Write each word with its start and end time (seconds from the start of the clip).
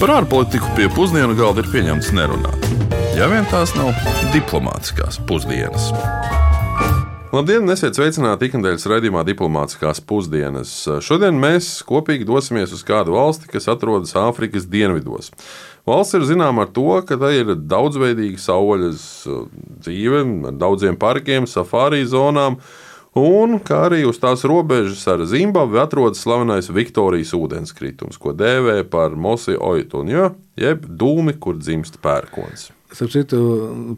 Par 0.00 0.14
ārpolitiku 0.14 0.64
pie 0.78 0.86
pusdienu 0.96 1.34
galda 1.36 1.60
ir 1.60 1.66
pieņemts 1.68 2.06
nerunāt. 2.16 2.62
Ja 3.12 3.26
vien 3.28 3.44
tās 3.50 3.74
nav 3.76 3.90
diplomātiskās 4.32 5.18
pusdienas. 5.28 5.90
Labdien, 7.34 7.68
esiet 7.68 7.98
sveicināti 7.98 8.48
ikdienas 8.48 8.88
raidījumā 8.88 9.26
Diplomātiskās 9.28 10.00
pusdienas. 10.00 10.72
Šodien 11.04 11.36
mēs 11.42 11.68
kopīgi 11.84 12.24
dosimies 12.24 12.72
uz 12.72 12.80
kādu 12.88 13.12
valsti, 13.18 13.50
kas 13.52 13.68
atrodas 13.68 14.16
Āfrikas 14.16 14.64
dienvidos. 14.72 15.28
Valsts 15.84 16.16
ir 16.16 16.24
zināma 16.32 16.64
ar 16.64 16.72
to, 16.72 16.88
ka 17.04 17.20
tā 17.20 17.34
ir 17.36 17.52
daudzveidīga 17.60 18.40
saules 18.40 19.04
dzīve, 19.28 20.24
ar 20.48 20.56
daudziem 20.64 20.96
parkiem, 20.96 21.44
safārī 21.44 22.06
zonām 22.08 22.56
Un 23.18 23.58
kā 23.58 23.88
arī 23.88 24.04
uz 24.06 24.20
tās 24.22 24.44
robežas 24.46 25.02
ar 25.10 25.24
Zimbabvi 25.26 25.80
atrodas 25.82 26.22
slavenais 26.22 26.70
Viktorijas 26.70 27.34
ūdenskritums, 27.34 28.20
ko 28.22 28.30
dēvē 28.38 28.84
par 28.86 29.18
Mosi 29.18 29.56
Oitunju, 29.58 30.28
jeb 30.54 30.86
dūmi, 30.86 31.34
kur 31.42 31.58
dzimst 31.58 31.98
pērkons. 32.04 32.70
Starp 32.90 33.12
citu, 33.14 33.42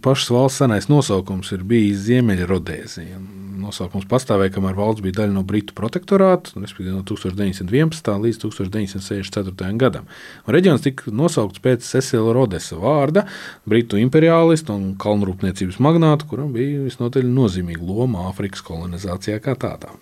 pašas 0.04 0.32
valsts 0.34 0.60
senais 0.60 0.90
nosaukums 0.90 1.54
ir 1.56 1.64
bijis 1.68 2.04
Ziemeļrodēzija 2.10 3.20
nosaukums 3.62 4.06
pastāvēja, 4.10 4.52
kamēr 4.56 4.76
valsts 4.78 5.02
bija 5.04 5.20
daļa 5.20 5.36
no 5.36 5.42
Britu 5.46 5.74
protektorāta, 5.78 6.54
respektīvi 6.58 6.94
no 6.94 7.02
1911. 7.08 8.12
līdz 8.26 8.40
1964. 8.44 9.72
gadam. 9.80 10.08
Un 10.46 10.56
reģions 10.56 10.84
tika 10.84 11.12
nosaukts 11.14 11.62
pēc 11.62 11.86
Cecila 11.86 12.34
Rodesa 12.36 12.78
vārda, 12.80 13.26
Britu 13.68 14.00
imperiālista 14.00 14.74
un 14.76 14.94
kalnrūpniecības 15.00 15.80
magnāta, 15.82 16.28
kuram 16.30 16.52
bija 16.56 16.86
visnotaļ 16.86 17.28
nozīmīga 17.28 17.86
loma 17.86 18.28
Āfrikas 18.30 18.64
kolonizācijā 18.66 19.38
kā 19.44 19.56
tādā. 19.58 19.94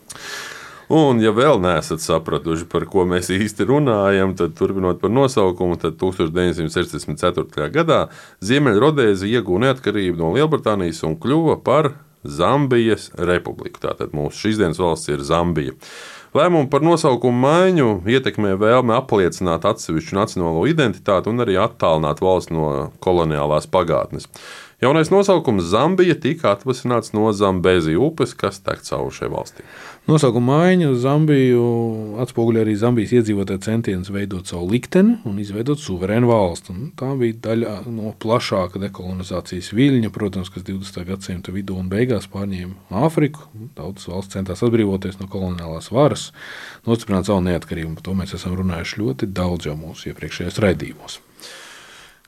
Un, 0.91 1.21
ja 1.23 1.31
vēl 1.31 1.61
neesat 1.63 2.03
sapratuši, 2.03 2.65
par 2.67 2.83
ko 2.91 3.05
mēs 3.07 3.29
īsti 3.31 3.63
runājam, 3.69 4.33
tad 4.35 4.57
turpinot 4.59 4.99
par 4.99 5.13
nosaukumu, 5.15 5.77
tad 5.79 5.95
1964. 6.01 7.69
gadā 7.71 8.01
Ziemeļrodēza 8.43 9.29
iegūta 9.31 9.69
neatkarību 9.69 10.19
no 10.19 10.33
Lielbritānijas 10.35 11.05
un 11.07 11.15
kļuva 11.23 11.61
par 11.63 11.93
Zambijas 12.27 13.13
republiku. 13.15 13.79
Tātad 13.87 14.11
mūsu 14.19 14.49
šīsdienas 14.49 14.83
valsts 14.83 15.13
ir 15.13 15.23
Zambija. 15.25 15.77
Lēmumu 16.35 16.67
par 16.71 16.83
nosaukumu 16.87 17.39
maiņu 17.43 17.89
ietekmē 18.11 18.57
vēlme 18.59 18.95
apliecināt 18.95 19.65
atsevišķu 19.67 20.19
nacionālo 20.19 20.67
identitāti 20.71 21.31
un 21.31 21.43
arī 21.43 21.57
attālināt 21.59 22.23
valsts 22.23 22.55
no 22.55 22.91
koloniālās 23.03 23.71
pagātnes. 23.71 24.27
Jaunais 24.81 25.11
nosaukums 25.13 25.67
Zambija 25.69 26.15
tika 26.17 26.55
atvasināts 26.55 27.13
no 27.13 27.27
Zambēzijas 27.37 28.01
upes, 28.01 28.31
kas 28.33 28.63
tek 28.65 28.81
cauri 28.87 29.13
šai 29.13 29.29
valstī. 29.29 29.67
Nosaukuma 30.09 30.57
maiņa 30.57 30.89
uz 30.95 31.03
Zambiju 31.03 31.65
atspoguļo 32.25 32.63
arī 32.63 32.79
Zambijas 32.81 33.13
iedzīvotāju 33.19 33.61
centienus 33.67 34.09
veidot 34.09 34.49
savu 34.49 34.71
likteni 34.73 35.19
un 35.29 35.37
izveidot 35.45 35.85
suverēnu 35.85 36.33
valsti. 36.33 36.73
Un 36.73 36.89
tā 36.97 37.11
bija 37.21 37.37
daļa 37.51 37.77
no 37.93 38.15
plašāka 38.25 38.81
dekolonizācijas 38.81 39.69
viļņa, 39.77 40.15
protams, 40.17 40.49
kas 40.49 40.65
20. 40.65 41.05
gadsimta 41.13 41.53
vidū 41.53 41.77
un 41.77 41.93
beigās 41.93 42.31
pārņēma 42.33 43.05
Āfriku. 43.05 43.51
Daudzas 43.77 44.09
valsts 44.09 44.39
centās 44.39 44.65
atbrīvoties 44.65 45.21
no 45.21 45.29
koloniālās 45.29 45.93
varas, 45.93 46.31
nostiprināt 46.89 47.29
savu 47.29 47.45
neatkarību. 47.53 47.99
Par 48.01 48.09
to 48.09 48.17
mēs 48.25 48.33
esam 48.41 48.57
runājuši 48.57 49.05
ļoti 49.05 49.29
daudz 49.29 49.69
jau 49.69 49.77
mūsu 49.77 50.15
iepriekšējos 50.15 50.65
raidījumos. 50.65 51.27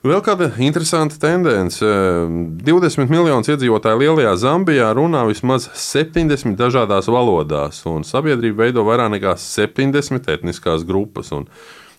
Vēl 0.02 0.18
kāda 0.18 0.48
interesanta 0.58 1.14
tendence. 1.22 1.78
20 1.78 3.06
miljonus 3.06 3.46
iedzīvotāju 3.52 4.00
lielajā 4.00 4.32
Zambijā 4.42 4.88
runā 4.98 5.20
vismaz 5.28 5.68
70 5.78 6.56
dažādās 6.58 7.06
valodās, 7.06 7.84
un 7.86 8.02
sabiedrība 8.02 8.64
veido 8.64 8.82
vairāk 8.82 9.12
nekā 9.12 9.36
70 9.38 10.26
etniskās 10.34 10.82
grupas. 10.88 11.30
Un 11.30 11.46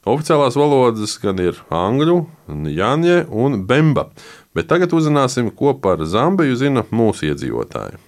oficiālās 0.03 0.57
valodas 0.59 1.13
gan 1.23 1.39
ir 1.39 1.61
angļu, 1.71 2.17
jāņa 2.75 3.21
un 3.31 3.61
bemba. 3.69 4.09
Bet 4.51 4.67
tagad 4.67 4.91
uzzināsim, 4.91 5.47
ko 5.55 5.71
par 5.71 6.03
Zambiju 6.03 6.57
zina 6.59 6.83
mūsu 6.91 7.29
iedzīvotāji. 7.29 8.01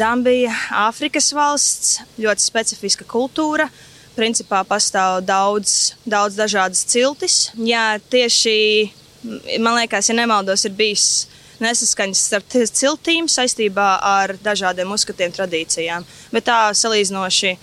Zambija, 0.00 0.56
Āfrikas 0.86 1.28
valsts, 1.36 2.00
ļoti 2.24 2.48
specifiska 2.48 3.04
kultūra 3.12 3.68
principā 4.16 4.62
pastāv 4.66 5.20
daudz, 5.26 5.94
daudz 6.08 6.38
dažādas 6.38 6.84
ciltis. 6.88 7.50
Jā, 7.54 7.96
tieši 8.10 8.56
man 9.60 9.76
liekas, 9.76 10.08
ja 10.08 10.16
nemaldos, 10.16 10.64
ir 10.66 10.74
bijis 10.76 11.26
nesaskaņas 11.62 12.22
starp 12.28 12.56
ciltīm 12.76 13.28
saistībā 13.32 13.88
ar 14.04 14.36
dažādiem 14.44 14.92
uzskatiem, 14.92 15.32
tradīcijām. 15.32 16.04
Bet 16.32 16.46
tā 16.48 16.58
salīdzinoši 16.76 17.56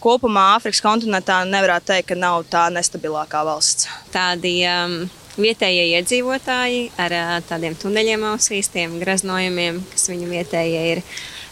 kopumā 0.00 0.54
Āfrikas 0.56 0.82
kontinentā 0.84 1.42
nevarētu 1.48 1.90
teikt, 1.92 2.10
ka 2.12 2.18
nav 2.18 2.44
tā 2.52 2.68
nestabilākā 2.72 3.42
valsts. 3.46 3.88
Tādi 4.14 4.60
um, 4.70 5.02
vietējie 5.40 5.90
iedzīvotāji 5.98 6.86
ar 7.00 7.16
uh, 7.16 7.34
tādiem 7.48 7.76
tuneļiem 7.78 8.24
ausīs, 8.32 8.70
tiem 8.72 8.98
graznojumiem, 9.02 9.82
kas 9.92 10.08
viņu 10.12 10.30
vietējie 10.30 10.86
ir 10.94 11.04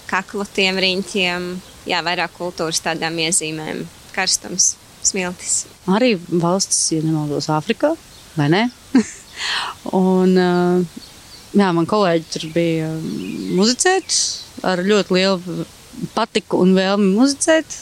kaklotiem 0.08 0.78
riņķiem, 0.80 1.52
jā, 1.90 2.02
vairāk 2.06 2.38
kultūras 2.38 2.80
tādām 2.84 3.19
iezīmēm 3.26 3.84
karstums, 4.19 4.73
smiltis. 5.06 5.62
Arī 5.91 6.17
valsts, 6.29 6.89
ja 6.95 7.03
nemaldos, 7.05 7.49
Āfrikā, 7.55 7.95
vai 8.39 8.49
ne? 8.53 8.65
un, 9.95 10.34
jā, 11.55 11.69
man 11.77 11.89
kolēģi 11.89 12.31
tur 12.34 12.49
bija 12.56 12.91
muzicēt 13.59 14.19
ar 14.67 14.83
ļoti 14.83 15.15
lielu 15.15 15.67
patiku 16.17 16.62
un 16.65 16.75
vēlmi 16.79 17.12
muzicēt. 17.15 17.79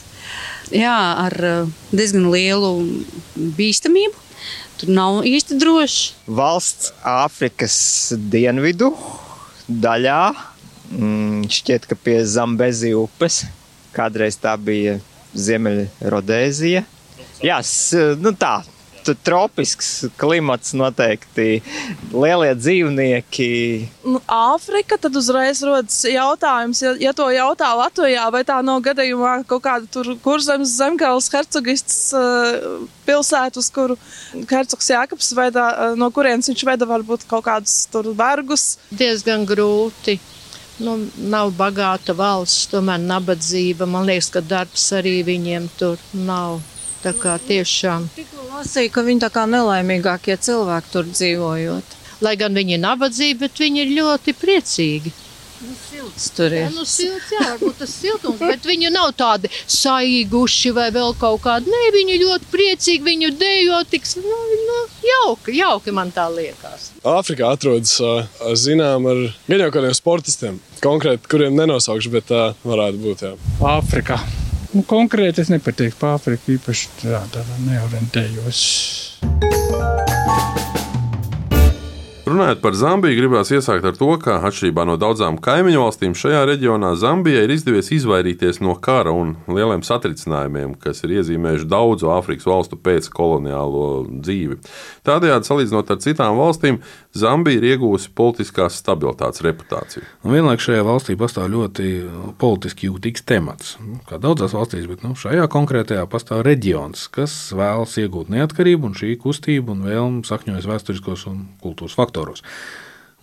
Jā, 0.74 0.96
ar 1.26 1.36
diezgan 1.94 2.28
lielu 2.32 2.72
bīstamību. 3.56 4.24
Tur 4.76 4.92
nav 4.92 5.22
īsti 5.24 5.56
droši. 5.56 6.10
Valsts 6.36 6.90
Āfrikas 7.06 7.76
dienvidu 8.12 8.90
daļā, 9.66 10.20
mm, 10.90 11.46
šķiet, 11.48 11.86
ka 11.88 11.96
pie 11.96 12.18
Zambezi 12.28 12.92
upes, 12.98 13.46
kādreiz 13.96 14.36
tā 14.42 14.52
bija 14.60 14.98
Ziemeļrodēzija. 15.36 16.84
Jā, 17.44 17.60
nu 18.22 18.32
tā, 18.40 18.54
tropisks 19.14 20.06
klimats 20.18 20.72
noteikti, 20.76 21.60
lielie 22.10 22.52
dzīvnieki. 22.58 23.48
Nu, 24.06 24.20
Āfrika, 24.32 24.98
tad 25.00 25.16
uzreiz 25.18 25.60
rodas 25.66 25.98
jautājums, 26.08 26.80
ja, 26.82 26.94
ja 27.00 27.12
to 27.16 27.28
jautā 27.34 27.70
Latvijā, 27.78 28.26
vai 28.32 28.42
tā 28.48 28.58
nav 28.66 28.80
gadījumā 28.86 29.38
kaut 29.46 29.64
kāda 29.66 29.90
tur 29.92 30.14
kurzemes 30.24 30.74
zemgāles 30.78 31.30
hercogists 31.32 32.00
uh, 32.16 32.86
pilsēta, 33.06 33.60
uz 33.60 33.70
kuru 33.74 33.98
hercogs 34.50 34.90
Jākaps 34.90 35.34
veda, 35.36 35.68
uh, 35.68 35.98
no 35.98 36.10
kurienes 36.14 36.50
viņš 36.50 36.66
veda 36.66 36.88
varbūt 36.88 37.28
kaut 37.30 37.46
kādus 37.46 37.84
tur 37.92 38.10
vergus. 38.16 38.74
Diezgan 38.90 39.46
grūti 39.48 40.18
nu, 40.84 40.96
nav 41.32 41.52
bagāta 41.58 42.14
valsts, 42.16 42.68
tomēr 42.72 43.00
nabadzība. 43.02 43.88
Man 43.88 44.08
liekas, 44.08 44.30
ka 44.34 44.42
darbs 44.44 44.88
arī 44.96 45.20
viņiem 45.26 45.68
tur 45.80 46.00
nav. 46.12 46.60
Tā 47.04 47.12
kā 47.14 47.36
tiešām. 47.38 48.08
Tikko 48.16 48.48
lasīju, 48.50 48.90
ka 48.94 49.04
viņi 49.06 49.22
tā 49.26 49.30
kā 49.34 49.44
nelaimīgākie 49.46 50.34
cilvēki 50.42 50.92
tur 50.94 51.06
dzīvojot. 51.12 51.94
Lai 52.24 52.32
gan 52.40 52.56
viņi 52.56 52.78
ir 52.78 52.82
nabadzīgi, 52.82 53.38
bet 53.44 53.60
viņi 53.60 53.82
ir 53.84 53.92
ļoti 53.98 54.34
priecīgi. 54.40 55.12
Silts 55.96 56.26
tur 56.36 56.52
ir. 56.52 56.66
Jā, 56.66 56.72
nu, 56.74 56.82
silts, 56.84 57.30
jā, 57.32 57.42
varbūt 57.46 57.78
tas 57.80 57.92
siltums, 57.96 58.40
bet 58.42 58.66
viņi 58.68 58.90
nav 58.92 59.14
tādi 59.16 59.48
saīguši 59.72 60.72
vai 60.76 60.90
vēl 60.92 61.14
kaut 61.16 61.40
kādi. 61.46 61.72
Nē, 61.72 61.86
viņi 61.94 62.18
ļoti 62.20 62.50
priecīgi, 62.52 63.04
viņu 63.06 63.30
dejo 63.40 63.80
tik, 63.88 64.04
nu, 64.20 64.40
nu, 64.68 64.78
jauki, 65.06 65.56
jauki 65.56 65.94
man 65.96 66.12
tā 66.12 66.26
liekas. 66.32 66.90
Āfrikā 67.00 67.54
atrodas, 67.56 67.96
zinām, 68.60 69.08
ar 69.08 69.22
gan 69.48 69.64
jau 69.64 69.72
kādiem 69.78 69.96
sportistiem, 69.96 70.60
konkrēti, 70.84 71.30
kuriem 71.32 71.56
nenosaukšu, 71.62 72.12
bet 72.12 72.28
tā 72.28 72.44
varētu 72.66 73.04
būt, 73.06 73.24
jā. 73.30 73.34
Āfrikā. 73.76 74.20
Nu, 74.76 74.84
konkrēti 74.84 75.46
es 75.46 75.52
nepateiktu 75.54 76.02
par 76.02 76.18
Āfriku, 76.18 76.58
īpaši 76.58 76.92
tādā 77.06 77.46
neorientējos. 77.70 78.66
Runājot 82.36 82.58
par 82.60 82.74
Zambiju, 82.76 83.16
gribās 83.16 83.48
iesākt 83.48 83.86
ar 83.88 83.94
to, 83.96 84.10
ka 84.20 84.34
atšķirībā 84.44 84.82
no 84.84 84.98
daudzām 85.00 85.38
kaimiņu 85.40 85.78
valstīm 85.80 86.12
šajā 86.20 86.42
reģionā 86.50 86.90
Zambijai 87.00 87.46
ir 87.46 87.54
izdevies 87.54 87.88
izvairīties 87.96 88.60
no 88.60 88.74
kara 88.76 89.14
un 89.16 89.30
lieliem 89.48 89.80
satricinājumiem, 89.86 90.74
kas 90.82 91.00
ir 91.06 91.14
iezīmējuši 91.16 91.68
daudzu 91.72 92.10
Āfrikas 92.12 92.44
valstu 92.44 92.76
pēckoloniālo 92.76 93.86
dzīvi. 94.20 94.58
Tādējādi, 95.08 95.48
salīdzinot 95.48 95.94
ar 95.94 96.02
citām 96.04 96.36
valstīm, 96.36 96.82
Zambija 97.16 97.60
ir 97.60 97.66
iegūsi 97.72 98.10
politiskās 98.16 98.78
stabilitātes 98.80 99.42
reputāciju. 99.46 100.04
Un 100.26 100.34
vienlaikus 100.36 100.68
šajā 100.68 100.84
valstī 100.86 101.16
pastāv 101.18 101.50
ļoti 101.52 101.90
politiski 102.40 102.90
jūtīgs 102.90 103.24
temats. 103.28 103.76
Nu, 103.82 103.98
kā 104.08 104.20
daudzās 104.22 104.54
valstīs, 104.56 104.88
bet 104.90 105.04
nu, 105.06 105.14
šajā 105.18 105.46
konkrētajā 105.52 106.06
pastāv 106.12 106.44
reģions, 106.46 107.06
kas 107.14 107.36
vēlas 107.56 107.96
iegūt 108.02 108.32
neatkarību, 108.32 108.90
un 108.90 108.98
šī 108.98 109.14
kustība 109.22 109.74
un 109.74 109.86
vēlme 109.86 110.26
sakņojas 110.28 110.68
vēsturiskos 110.72 111.26
un 111.30 111.46
kultūras 111.64 111.96
faktoros. 111.98 112.44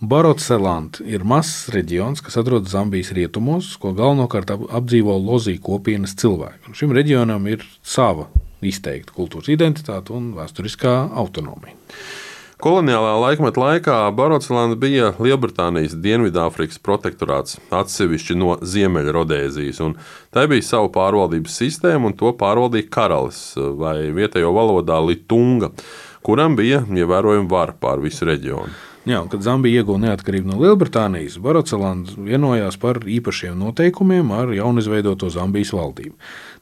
Barotselant 0.04 0.98
ir 1.06 1.22
mazs 1.24 1.68
reģions, 1.72 2.20
kas 2.20 2.36
atrodas 2.40 2.72
Zambijas 2.74 3.12
rietumos, 3.14 3.76
ko 3.80 3.94
galvenokārt 3.96 4.50
ap- 4.52 4.66
apdzīvo 4.80 5.14
lozī 5.22 5.54
kopienas 5.62 6.16
cilvēki. 6.18 6.66
Un 6.68 6.76
šim 6.76 6.92
reģionam 6.92 7.46
ir 7.48 7.62
sava 7.80 8.26
izteikta 8.64 9.14
kultūras 9.16 9.48
identitāte 9.52 10.12
un 10.16 10.32
vēsturiskā 10.36 10.94
autonomija. 11.14 11.76
Koloniālā 12.62 13.16
laikmeta 13.18 13.58
laikā 13.58 13.94
Barotslanda 14.14 14.76
bija 14.78 15.08
Lielbritānijas 15.18 15.96
Dienvidāfrikas 15.98 16.78
protektorāts, 16.78 17.58
atsevišķi 17.74 18.36
no 18.38 18.54
Ziemeļrodēzijas. 18.62 19.82
Tai 20.30 20.46
bija 20.52 20.62
sava 20.62 20.92
pārvaldības 20.94 21.58
sistēma, 21.58 22.12
un 22.12 22.16
to 22.18 22.30
pārvaldīja 22.38 22.92
karalis 22.94 23.42
vai 23.58 24.12
vietējo 24.14 24.54
valodā 24.54 25.00
Litunga, 25.02 25.72
kuram 26.22 26.54
bija 26.54 26.84
ievērojama 26.86 27.50
vara 27.50 27.74
pār 27.74 28.04
visu 28.04 28.30
reģionu. 28.30 28.70
Jā, 29.04 29.18
kad 29.28 29.42
Zambija 29.44 29.82
ieguva 29.82 30.00
neatkarību 30.00 30.48
no 30.48 30.62
Lielbritānijas, 30.62 31.34
Barotselanda 31.44 32.14
vienojās 32.16 32.78
par 32.80 33.02
īpašiem 33.04 33.58
noteikumiem 33.60 34.30
ar 34.32 34.54
jaunizveidoto 34.56 35.28
Zambijas 35.28 35.74
valdību. 35.76 36.14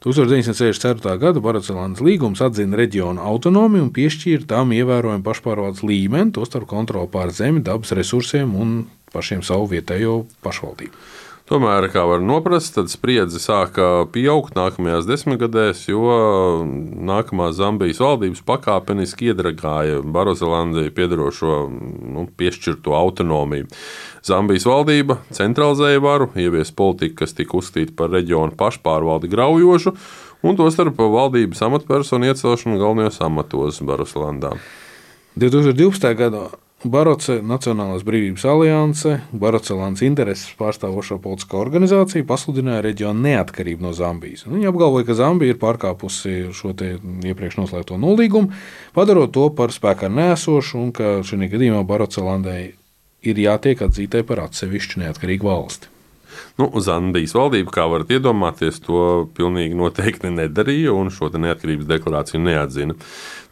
1964. 0.03 1.15
gada 1.15 1.39
Barotselandas 1.39 2.03
līgums 2.03 2.41
atzina 2.43 2.75
reģionu 2.75 3.23
autonomiju 3.23 3.85
un 3.85 3.91
piešķīra 3.95 4.49
tām 4.49 4.73
ievērojumu 4.75 5.23
pašpārvaldes 5.23 5.85
līmeni, 5.87 6.33
tostarp 6.35 6.67
kontroli 6.67 7.07
pār 7.13 7.31
zemi, 7.31 7.63
dabas 7.63 7.95
resursiem 7.95 8.51
un 8.59 8.81
pašiem 9.15 9.45
savu 9.47 9.69
vietējo 9.71 10.25
pašvaldību. 10.43 11.05
Tomēr, 11.43 11.89
kā 11.91 12.05
var 12.07 12.21
noprast, 12.23 12.71
tad 12.77 12.87
spriedzi 12.87 13.41
sāka 13.43 14.05
pieaugt 14.13 14.55
nākamajās 14.55 15.03
desmitgadēs, 15.09 15.81
jo 15.89 16.13
nākamā 17.03 17.49
Zambijas 17.51 17.99
valdības 17.99 18.39
pakāpeniski 18.47 19.27
iedragāja 19.33 19.99
Barozelandai 20.07 20.85
piedarošo 20.95 21.57
nu, 21.67 22.23
piešķirto 22.39 22.95
autonomiju. 22.95 23.67
Zambijas 24.23 24.69
valdība 24.71 25.19
centralizēja 25.35 25.99
varu, 26.05 26.29
ievies 26.39 26.71
politiku, 26.71 27.19
kas 27.25 27.35
tika 27.35 27.59
uzskatīta 27.59 27.97
par 27.99 28.15
reģionu 28.15 28.55
pašpārvaldi 28.63 29.27
graujošu, 29.35 29.97
un 30.47 30.59
tostarp 30.59 30.95
valdības 30.95 31.67
amatpersonu 31.67 32.31
iecelšanu 32.31 32.79
galvenajos 32.79 33.19
amatos 33.27 33.83
Barozelandā. 33.83 34.55
2012. 35.35 36.13
gadā 36.15 36.47
Baroce 36.83 37.37
Nacionālās 37.39 38.03
brīvības 38.03 38.43
alianse, 38.49 39.13
Barocelāns 39.31 40.03
intereses 40.03 40.51
pārstāvošo 40.59 41.15
politisko 41.23 41.61
organizāciju 41.63 42.27
pasludināja 42.27 42.83
reģionu 42.83 43.23
neatkarību 43.23 43.85
no 43.85 43.93
Zambijas. 43.95 44.43
Un 44.47 44.57
Viņi 44.57 44.67
apgalvoja, 44.71 45.07
ka 45.07 45.15
Zambija 45.15 45.55
ir 45.55 45.61
pārkāpusi 45.61 46.51
šo 46.55 46.73
iepriekš 46.75 47.61
noslēgto 47.61 47.99
nolīgumu, 48.01 48.51
padarot 48.97 49.31
to 49.31 49.47
par 49.55 49.71
spēkā 49.71 50.11
nesošu, 50.11 50.81
un 50.81 50.91
ka 50.95 51.15
šajā 51.23 51.53
gadījumā 51.55 51.85
Barocelandai 51.87 52.73
ir 53.23 53.43
jātiek 53.47 53.87
atzītai 53.87 54.25
par 54.27 54.43
atsevišķu 54.49 55.05
neatkarīgu 55.05 55.47
valsti. 55.47 55.92
Nu, 56.59 56.69
Zambijas 56.83 57.33
valdība, 57.37 57.73
kā 57.73 57.87
varat 57.89 58.11
iedomāties, 58.13 58.79
to 58.85 59.25
pilnīgi 59.37 59.77
noteikti 59.77 60.31
nedarīja 60.33 60.93
un 60.95 61.11
šo 61.13 61.31
neatkarības 61.33 61.89
deklarāciju 61.89 62.41
neatzina. 62.43 62.97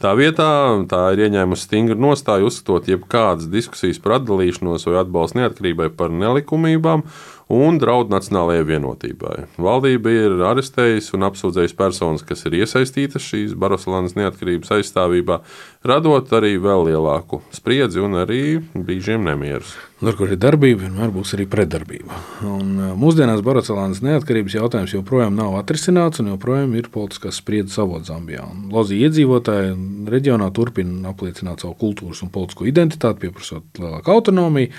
Tā 0.02 0.14
vietā 0.18 0.48
tā 0.90 1.02
ir 1.14 1.26
ieņēmusi 1.28 1.68
stingru 1.68 1.98
nostāju, 2.02 2.50
uzskatot 2.50 2.90
jebkādas 2.90 3.50
diskusijas 3.50 4.00
par 4.02 4.18
atdalīšanos 4.20 4.88
vai 4.88 4.98
atbalstu 5.02 5.40
neatkarībai 5.42 5.92
par 5.98 6.14
nelikumībām 6.14 7.06
un 7.50 7.78
draudu 7.82 8.14
nacionālajai 8.14 8.64
vienotībai. 8.68 9.36
Valdība 9.62 10.12
ir 10.14 10.42
arestējusi 10.52 11.16
un 11.16 11.26
apsūdzējusi 11.28 11.78
personas, 11.78 12.26
kas 12.26 12.46
ir 12.48 12.58
iesaistītas 12.62 13.24
šīs 13.26 13.56
Baroslānas 13.58 14.16
neatkarības 14.18 14.74
aizstāvībā, 14.78 15.40
radot 15.88 16.36
arī 16.38 16.56
vēl 16.62 16.88
lielāku 16.90 17.42
spriedzi 17.54 18.02
un 18.02 18.20
arī 18.22 18.42
brīžiem 18.74 19.24
nemierus. 19.26 19.74
Tur, 20.02 20.16
kur 20.18 20.32
ir 20.34 20.38
darbība, 20.42 20.88
vienmēr 20.88 21.12
būs 21.14 21.36
arī 21.36 21.44
pretdarbība. 21.46 22.16
Un, 22.42 22.70
uh, 22.74 22.94
mūsdienās 22.98 23.38
Barocelānas 23.46 24.00
neatkarības 24.02 24.56
jautājums 24.56 24.96
joprojām 24.96 25.36
nav 25.38 25.54
atrisināts 25.60 26.18
un 26.18 26.32
joprojām 26.32 26.74
ir 26.74 26.88
politiskās 26.90 27.38
spriedzes 27.38 27.78
avots 27.78 28.10
Zambijā. 28.10 28.48
Lozija 28.74 29.06
iedzīvotāji 29.06 29.76
reģionā 30.10 30.50
turpina 30.56 31.12
apliecināt 31.12 31.62
savu 31.62 31.76
kultūras 31.78 32.24
un 32.26 32.32
politisko 32.34 32.66
identitāti, 32.66 33.28
pieprasot 33.28 33.78
lielāku 33.78 34.16
autonomiju 34.16 34.74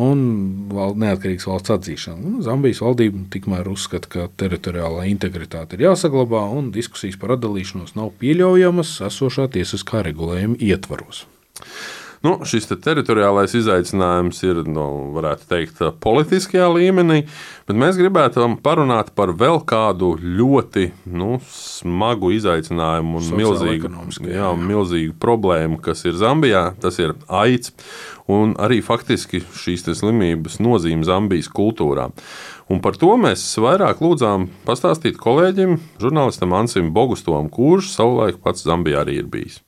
un 0.00 0.22
val- 0.74 0.96
neatkarīgas 0.98 1.46
valsts 1.48 1.74
atzīšanu. 1.74 2.26
Un 2.26 2.42
Zambijas 2.46 2.82
valdība 2.82 3.24
tikmēr 3.30 3.68
uzskata, 3.70 4.10
ka 4.10 4.28
teritoriālā 4.42 5.06
integritāte 5.10 5.78
ir 5.78 5.86
jāsaglabā 5.88 6.42
un 6.50 6.72
diskusijas 6.74 7.18
par 7.20 7.36
atdalīšanos 7.36 7.94
nav 7.98 8.12
pieļaujamas 8.22 8.96
esošā 9.10 9.48
tiesiskā 9.54 10.02
regulējuma 10.08 10.58
ietvaros. 10.58 11.24
Nu, 12.24 12.38
šis 12.48 12.64
te 12.70 12.76
teritoriālais 12.80 13.52
izaicinājums 13.58 14.38
ir, 14.46 14.62
nu, 14.64 14.84
varētu 15.12 15.44
teikt, 15.50 15.82
politiskajā 16.00 16.70
līmenī, 16.72 17.18
bet 17.68 17.76
mēs 17.76 17.98
gribētu 18.00 18.46
parunāt 18.64 19.10
par 19.12 19.34
vēl 19.36 19.60
kādu 19.68 20.14
ļoti 20.22 20.86
nu, 21.04 21.36
smagu 21.52 22.32
izaicinājumu 22.32 23.20
un 23.20 23.28
milzīgu, 23.28 23.60
Sociālo-ekonomisku, 23.60 24.32
jā, 24.32 24.48
milzīgu 24.56 25.18
problēmu, 25.20 25.76
kas 25.84 26.06
ir 26.08 26.16
Zambijā. 26.16 26.70
Tas 26.80 26.96
ir 27.02 27.12
aids 27.28 27.74
un 28.32 28.56
arī 28.56 28.80
faktiski 28.80 29.42
šīs 29.60 29.84
slimības 29.92 30.62
nozīme 30.64 31.04
Zambijas 31.04 31.52
kultūrā. 31.52 32.08
Un 32.72 32.80
par 32.80 32.96
to 32.96 33.18
mēs 33.20 33.44
vairāk 33.60 34.00
lūdzām 34.00 34.48
pastāstīt 34.64 35.20
kolēģim, 35.20 35.76
žurnālistam 36.00 36.56
Ansim 36.56 36.94
Bogustovam, 36.96 37.52
kurš 37.52 37.92
savulaik 37.98 38.40
pats 38.40 38.64
Zambijā 38.64 39.04
arī 39.04 39.20
ir 39.20 39.28
bijis. 39.28 39.60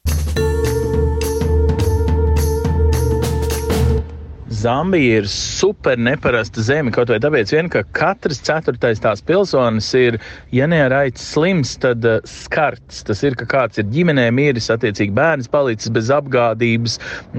Zambija 4.57 5.19
ir 5.21 5.27
super 5.29 5.99
neparasta 6.01 6.63
zeme. 6.65 6.93
Kaut 6.95 7.11
vai 7.13 7.19
tāpēc, 7.21 7.53
vien, 7.53 7.69
ka 7.73 7.83
katrs 7.97 8.41
ceturtais 8.47 9.03
tās 9.05 9.21
pilsonis 9.27 9.91
ir, 9.99 10.17
ja 10.55 10.69
ne 10.71 10.81
ar 10.87 10.95
aici 11.03 11.21
slims, 11.21 11.75
tad 11.83 12.07
uh, 12.09 12.23
skarts. 12.31 13.03
Tas 13.07 13.21
ir, 13.27 13.37
ka 13.37 13.49
kāds 13.51 13.83
ir 13.83 13.91
ģimenē 13.93 14.31
miris, 14.35 14.71
attiecīgi 14.73 15.15
bērns 15.17 15.53
palicis 15.53 15.93
bez 15.93 16.13
apgādības 16.15 16.99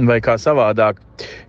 vai 0.10 0.22
kā 0.24 0.38
savādāk. 0.42 1.02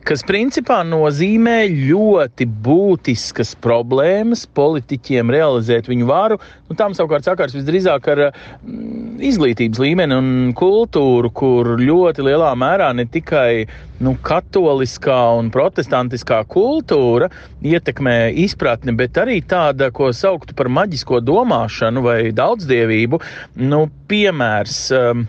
Kas 0.09 0.23
principā 0.25 0.79
nozīmē 0.89 1.67
ļoti 1.69 2.47
būtiskas 2.65 3.51
problēmas 3.61 4.47
politiķiem 4.57 5.33
realizēt 5.35 5.91
viņu 5.91 6.09
varu. 6.09 6.39
Nu, 6.71 6.77
tām 6.79 6.95
savukārt 6.97 7.29
sakars 7.29 7.53
visdrīzāk 7.57 8.09
ar 8.15 8.23
mm, 8.31 9.19
izglītības 9.29 9.83
līmeni 9.83 10.17
un 10.17 10.31
kultūru, 10.57 11.33
kur 11.37 11.75
ļoti 11.83 12.25
lielā 12.25 12.55
mērā 12.57 12.89
ne 12.97 13.05
tikai 13.05 13.67
nu, 14.05 14.15
katoliskā 14.25 15.19
un 15.37 15.53
protestantiskā 15.53 16.41
kultūra 16.49 17.29
ietekmē 17.61 18.17
izpratni, 18.47 18.97
bet 18.97 19.21
arī 19.21 19.43
tāda, 19.45 19.93
ko 19.93 20.09
sauktu 20.17 20.57
par 20.57 20.73
maģisko 20.73 21.21
domāšanu 21.27 22.07
vai 22.09 22.19
daudzdievību. 22.33 23.21
Nu, 23.61 23.85
piemērs 24.09 24.85
um, 24.97 25.27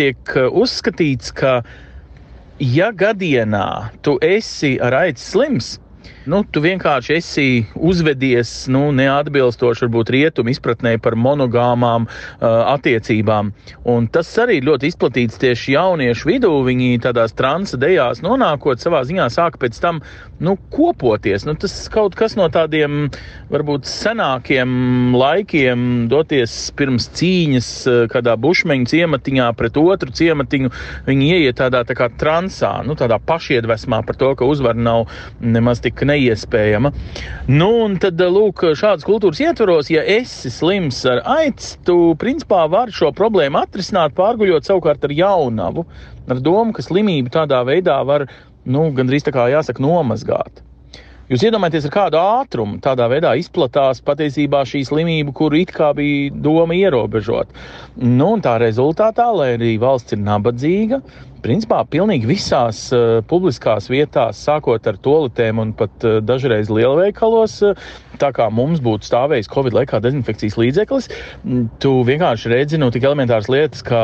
tiek 0.00 0.34
uh, 0.34 0.50
uzskatīts, 0.50 1.30
ka 1.36 1.60
ja 2.60 2.92
gadienā 2.92 3.90
tu 4.02 4.16
esi 4.24 4.76
ar 4.82 4.94
aids 5.04 5.24
slims, 5.32 5.76
nu, 6.30 6.42
tu 6.50 6.60
vienkārši 6.64 7.14
esi 7.16 7.46
uzvedies 7.74 8.50
nu, 8.72 8.88
neatbilstoši 8.96 9.86
varbūt 9.86 10.12
rietumu 10.14 10.52
izpratnē 10.52 10.96
par 11.02 11.16
monogāmām 11.18 12.06
uh, 12.08 12.46
attiecībām. 12.74 13.52
Un 13.92 14.08
tas 14.12 14.30
arī 14.42 14.58
ļoti 14.66 14.90
izplatīts 14.90 15.40
tieši 15.42 15.76
jauniešu 15.76 16.30
vidū. 16.30 16.52
Viņi 16.66 17.02
tādās 17.04 17.36
transa 17.36 17.78
dejās 17.80 18.22
nonākot, 18.26 18.82
savā 18.82 19.04
ziņā 19.06 19.28
sāk 19.32 19.60
pēc 19.62 19.78
tam 19.82 20.02
nu, 20.38 20.56
kopoties. 20.72 21.44
Nu, 21.46 21.54
tas 21.58 21.74
kaut 21.92 22.16
kas 22.18 22.36
no 22.36 22.48
tādiem 22.52 23.08
varbūt 23.52 23.88
senākiem 23.88 25.14
laikiem, 25.16 26.06
doties 26.12 26.54
pirms 26.76 27.08
cīņas 27.16 27.70
uh, 27.88 27.98
kādā 28.12 28.36
bušmeņu 28.40 28.90
ciematiņā 28.92 29.48
pret 29.58 29.78
otru 29.80 30.12
ciematiņu. 30.16 30.72
Viņi 31.08 31.30
ieiet 31.36 31.60
tādā 31.60 31.82
tā 31.88 31.96
kā 31.98 32.10
transā, 32.20 32.72
nu, 32.86 32.96
tādā 32.98 33.18
pašiedvesmā 33.22 34.02
par 34.06 34.18
to, 34.20 34.32
ka 34.38 34.48
uzvara 34.48 34.78
nav 34.78 35.06
nemaz 35.40 35.80
tik 35.84 36.04
neiespējama. 36.08 36.92
Nu, 37.48 37.70
un 37.86 37.96
tad, 38.02 38.20
lūk, 38.20 38.66
šādas 38.76 39.06
kultūras 39.06 39.40
ietvaros, 39.44 39.90
ja 39.92 40.04
esi 40.16 40.52
slims 40.52 41.00
ar 41.08 41.22
aids, 41.38 41.76
tu 41.86 42.14
principā 42.20 42.64
vari 42.70 42.94
šo 42.94 43.12
problēmu 43.16 43.62
atrisināt, 43.62 44.16
pārguļot 44.18 44.68
savukārt 44.68 45.06
ar 45.06 45.14
jaunavu, 45.16 45.86
ar 46.26 46.42
domu, 46.42 46.74
ka 46.76 46.84
slimību 46.84 47.32
tādā 47.34 47.62
veidā 47.66 48.00
var, 48.06 48.26
nu, 48.66 48.88
gandrīz 48.96 49.26
tā 49.26 49.34
kā 49.34 49.48
jāsaka, 49.52 49.82
nomazgāt. 49.82 50.62
Jūs 51.26 51.42
iedomājieties, 51.42 51.88
ar 51.88 51.90
kādu 51.90 52.18
ātrumu 52.22 52.76
tādā 52.78 53.08
veidā 53.10 53.32
izplatās 53.34 53.98
patiesībā 54.06 54.60
šī 54.70 54.84
slimība, 54.86 55.32
kuru 55.34 55.58
it 55.58 55.72
kā 55.74 55.88
bija 55.98 56.30
doma 56.30 56.76
ierobežot. 56.78 57.50
Nu, 57.98 58.28
tā 58.44 58.52
rezultātā, 58.62 59.26
lai 59.34 59.48
arī 59.56 59.72
valsts 59.82 60.14
ir 60.14 60.22
nabadzīga, 60.22 61.00
principā 61.42 61.80
pilnīgi 61.90 62.30
visās 62.30 62.84
uh, 62.94 63.18
publiskās 63.26 63.90
vietās, 63.90 64.38
sākot 64.46 64.86
ar 64.86 65.00
toaletēm 65.02 65.64
un 65.64 65.74
pat 65.74 66.06
uh, 66.06 66.20
dažreiz 66.22 66.70
lielveikalos, 66.70 67.58
uh, 67.66 67.90
tā 68.20 68.32
kā 68.36 68.48
mums 68.52 68.82
būtu 68.84 69.08
stāvējis 69.08 69.50
Covid 69.52 69.76
laikā 69.76 70.00
dezinfekcijas 70.04 70.58
līdzeklis, 70.60 71.08
tu 71.82 71.92
vienkārši 72.06 72.52
redzi 72.52 72.80
nu, 72.80 72.90
tik 72.94 73.06
elementāras 73.08 73.50
lietas 73.52 73.84
kā 73.86 74.02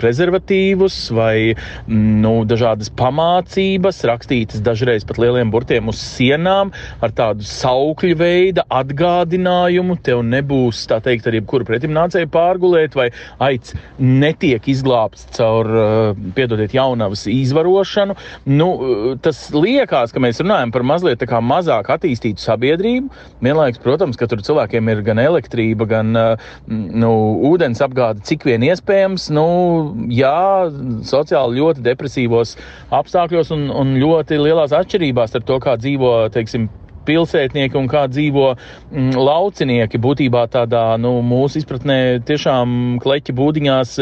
prezervatīvus 0.00 0.98
vai 1.14 1.54
nu, 1.88 2.34
dažādas 2.48 2.90
pamācības, 2.98 4.02
rakstītas 4.10 4.62
dažreiz 4.64 5.06
pat 5.08 5.20
lieliem 5.22 5.52
burtiem 5.52 5.90
uz 5.92 6.00
sienām 6.00 6.72
ar 7.04 7.14
tādu 7.16 7.46
saukļu 7.48 8.18
veidu 8.20 8.64
atgādinājumu. 8.72 9.98
Tev 10.04 10.24
nebūs, 10.26 10.84
tā 10.90 11.00
teikt, 11.04 11.28
ar 11.28 11.38
jebkuru 11.38 11.68
pretimnācēju 11.68 12.30
pārgulēt 12.34 12.96
vai 12.98 13.10
aic 13.44 13.72
netiek 13.98 14.68
izglābts 14.70 15.28
caur, 15.36 15.68
piedodiet, 16.36 16.74
jaunavas 16.76 17.26
izvarošanu. 17.30 18.16
Nu, 18.50 18.70
tas 19.24 19.46
liekas, 19.54 20.12
ka 20.14 20.22
mēs 20.22 20.42
runājam 20.44 20.74
par 20.74 20.86
mazliet 20.86 21.24
mazāk 21.44 21.90
attīstītu 21.94 22.42
sabiedrību, 22.42 23.10
Vienlaikus, 23.44 23.82
protams, 23.84 24.18
ka 24.20 24.28
tur 24.30 24.42
cilvēkiem 24.44 24.90
ir 24.92 25.02
gan 25.06 25.20
elektrība, 25.22 25.86
gan 25.90 26.14
nu, 26.14 27.12
ūdens 27.50 27.82
apgāde, 27.84 28.24
cik 28.26 28.46
vien 28.48 28.64
iespējams. 28.66 29.28
Nu, 29.34 29.46
jā, 30.12 30.70
sociāli 31.06 31.60
ļoti 31.60 31.84
depresīvos 31.84 32.56
apstākļos 32.94 33.52
un, 33.56 33.68
un 33.74 33.96
ļoti 34.00 34.40
lielās 34.40 34.74
atšķirībās 34.76 35.36
ar 35.36 35.44
to, 35.46 35.60
kā 35.62 35.76
dzīvo, 35.80 36.14
teiksim, 36.34 36.68
pilsētnieki 37.06 37.78
un 37.78 37.88
kā 37.90 38.04
dzīvo 38.10 38.46
mm, 38.54 39.14
laucinieki. 39.18 40.00
Būtībā 40.02 40.46
tādā 40.52 40.84
nu, 41.00 41.16
mūsu 41.24 41.60
izpratnē 41.60 41.98
tiešām 42.28 42.98
kleķa 43.04 43.34
būdiņās, 43.36 43.94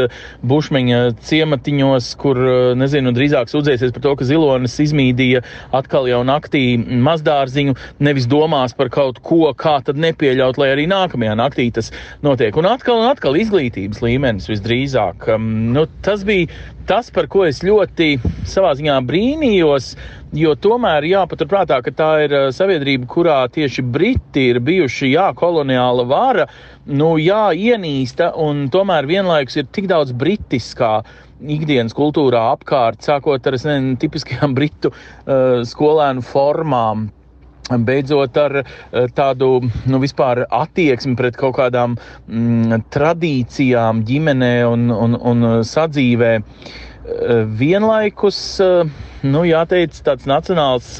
bušmeņa 0.49 1.01
ciematiņos, 1.29 2.11
kur, 2.23 2.41
nezinu, 2.79 3.15
drīzāk 3.17 3.53
sūdzēsies 3.53 3.95
par 3.95 4.07
to, 4.07 4.15
ka 4.19 4.29
zilonis 4.29 4.79
izmīdīja 4.83 5.45
atkal 5.75 6.09
jau 6.11 6.23
naktī 6.27 6.65
mazdārziņu, 6.79 7.77
nevis 8.03 8.29
domās 8.31 8.77
par 8.79 8.93
kaut 8.93 9.21
ko, 9.25 9.45
kā 9.59 9.79
tad 9.85 10.01
nepieļaut, 10.03 10.61
lai 10.61 10.73
arī 10.75 10.89
nākamajā 10.91 11.37
naktī 11.39 11.69
tas 11.75 11.93
notiek. 12.25 12.57
Un 12.59 12.71
atkal 12.71 13.03
un 13.03 13.11
atkal 13.11 13.39
izglītības 13.41 14.03
līmenis 14.05 14.51
visdrīzāk. 14.51 15.29
Um, 15.35 15.51
nu, 15.77 15.87
tas 16.05 16.25
bija 16.29 16.51
tas, 16.89 17.11
par 17.15 17.29
ko 17.33 17.47
es 17.47 17.62
ļoti 17.65 18.17
savā 18.49 18.73
ziņā 18.79 18.99
brīnījos, 19.09 19.93
jo 20.37 20.55
tomēr 20.57 21.07
jāpaturprātā, 21.11 21.81
ka 21.85 21.93
tā 21.97 22.11
ir 22.25 22.37
sabiedrība, 22.57 23.09
kurā 23.11 23.39
tieši 23.53 23.85
Briti 23.95 24.49
ir 24.53 24.61
bijuši 24.65 25.12
jā, 25.12 25.29
koloniāla 25.39 26.07
vara, 26.09 26.47
nu, 26.87 27.15
jā, 27.21 27.51
ienīsta, 27.53 28.33
un 28.41 28.67
tomēr 28.73 29.09
vienlaikus 29.11 29.61
ir 29.61 29.69
tik 29.73 29.91
daudz 29.93 30.15
britiskā 30.17 31.01
ikdienas 31.43 31.95
kultūrā 31.97 32.45
apkārt, 32.53 33.03
sākot 33.05 33.47
ar 33.49 33.59
nezinu, 33.59 33.97
tipiskajām 34.01 34.55
britu 34.57 34.93
uh, 34.93 35.62
skolēnu 35.67 36.25
formām. 36.27 37.09
Beidzot, 37.71 38.37
ar 38.37 38.59
uh, 38.62 39.04
tādu 39.14 39.52
nu, 39.62 40.00
vispār 40.02 40.45
attieksmi 40.50 41.14
pret 41.19 41.38
kaut 41.38 41.57
kādām 41.61 41.95
mm, 42.26 42.88
tradīcijām, 42.92 44.02
ģimenē 44.09 44.54
un, 44.69 44.90
un, 44.90 45.14
un 45.16 45.47
sadzīvē. 45.66 46.33
Uh, 46.42 47.45
vienlaikus, 47.59 48.40
nu, 49.23 49.45
jāteic, 49.47 49.95
tāds 50.07 50.26
nacionāls 50.31 50.97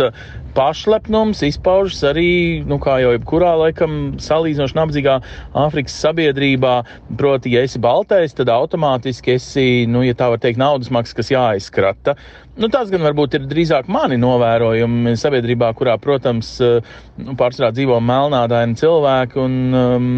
pašlepnums 0.57 1.43
izpaužas 1.47 2.03
arī, 2.13 2.63
nu, 2.69 2.79
kā 2.83 2.99
jau 3.03 3.13
jebkurā 3.15 3.53
laikam, 3.61 4.15
salīdzinoši 4.23 4.77
nabadzīgā 4.79 5.17
Āfrikas 5.63 5.97
sabiedrībā. 6.05 6.75
Proti, 7.21 7.53
ja 7.57 7.65
esi 7.67 7.81
baltais, 7.83 8.35
tad 8.37 8.53
automātiski 8.53 9.37
esi, 9.37 9.67
nu, 9.91 10.05
ja 10.07 10.17
tā 10.19 10.31
var 10.33 10.43
teikt, 10.43 10.61
naudas 10.61 10.93
maksas, 10.95 11.17
kas 11.19 11.33
jāizkrata. 11.33 12.17
Nu, 12.61 12.69
tas 12.73 12.91
gan 12.93 13.05
varbūt 13.05 13.39
ir 13.39 13.47
drīzāk 13.49 13.89
mani 13.93 14.19
novērojumi 14.21 15.15
sabiedrībā, 15.21 15.73
kurā, 15.79 15.97
protams, 16.01 16.55
nu, 16.61 17.37
pārsvarā 17.39 17.73
dzīvo 17.73 17.97
melnādaini 18.05 18.77
cilvēki 18.81 19.41
un 19.41 19.57
um, 19.73 20.11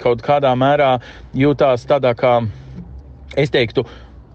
kaut 0.00 0.24
kādā 0.24 0.54
mērā 0.56 0.94
jūtās 1.36 1.84
tādā 1.90 2.14
kā, 2.16 2.38
es 3.36 3.52
teiktu, 3.52 3.84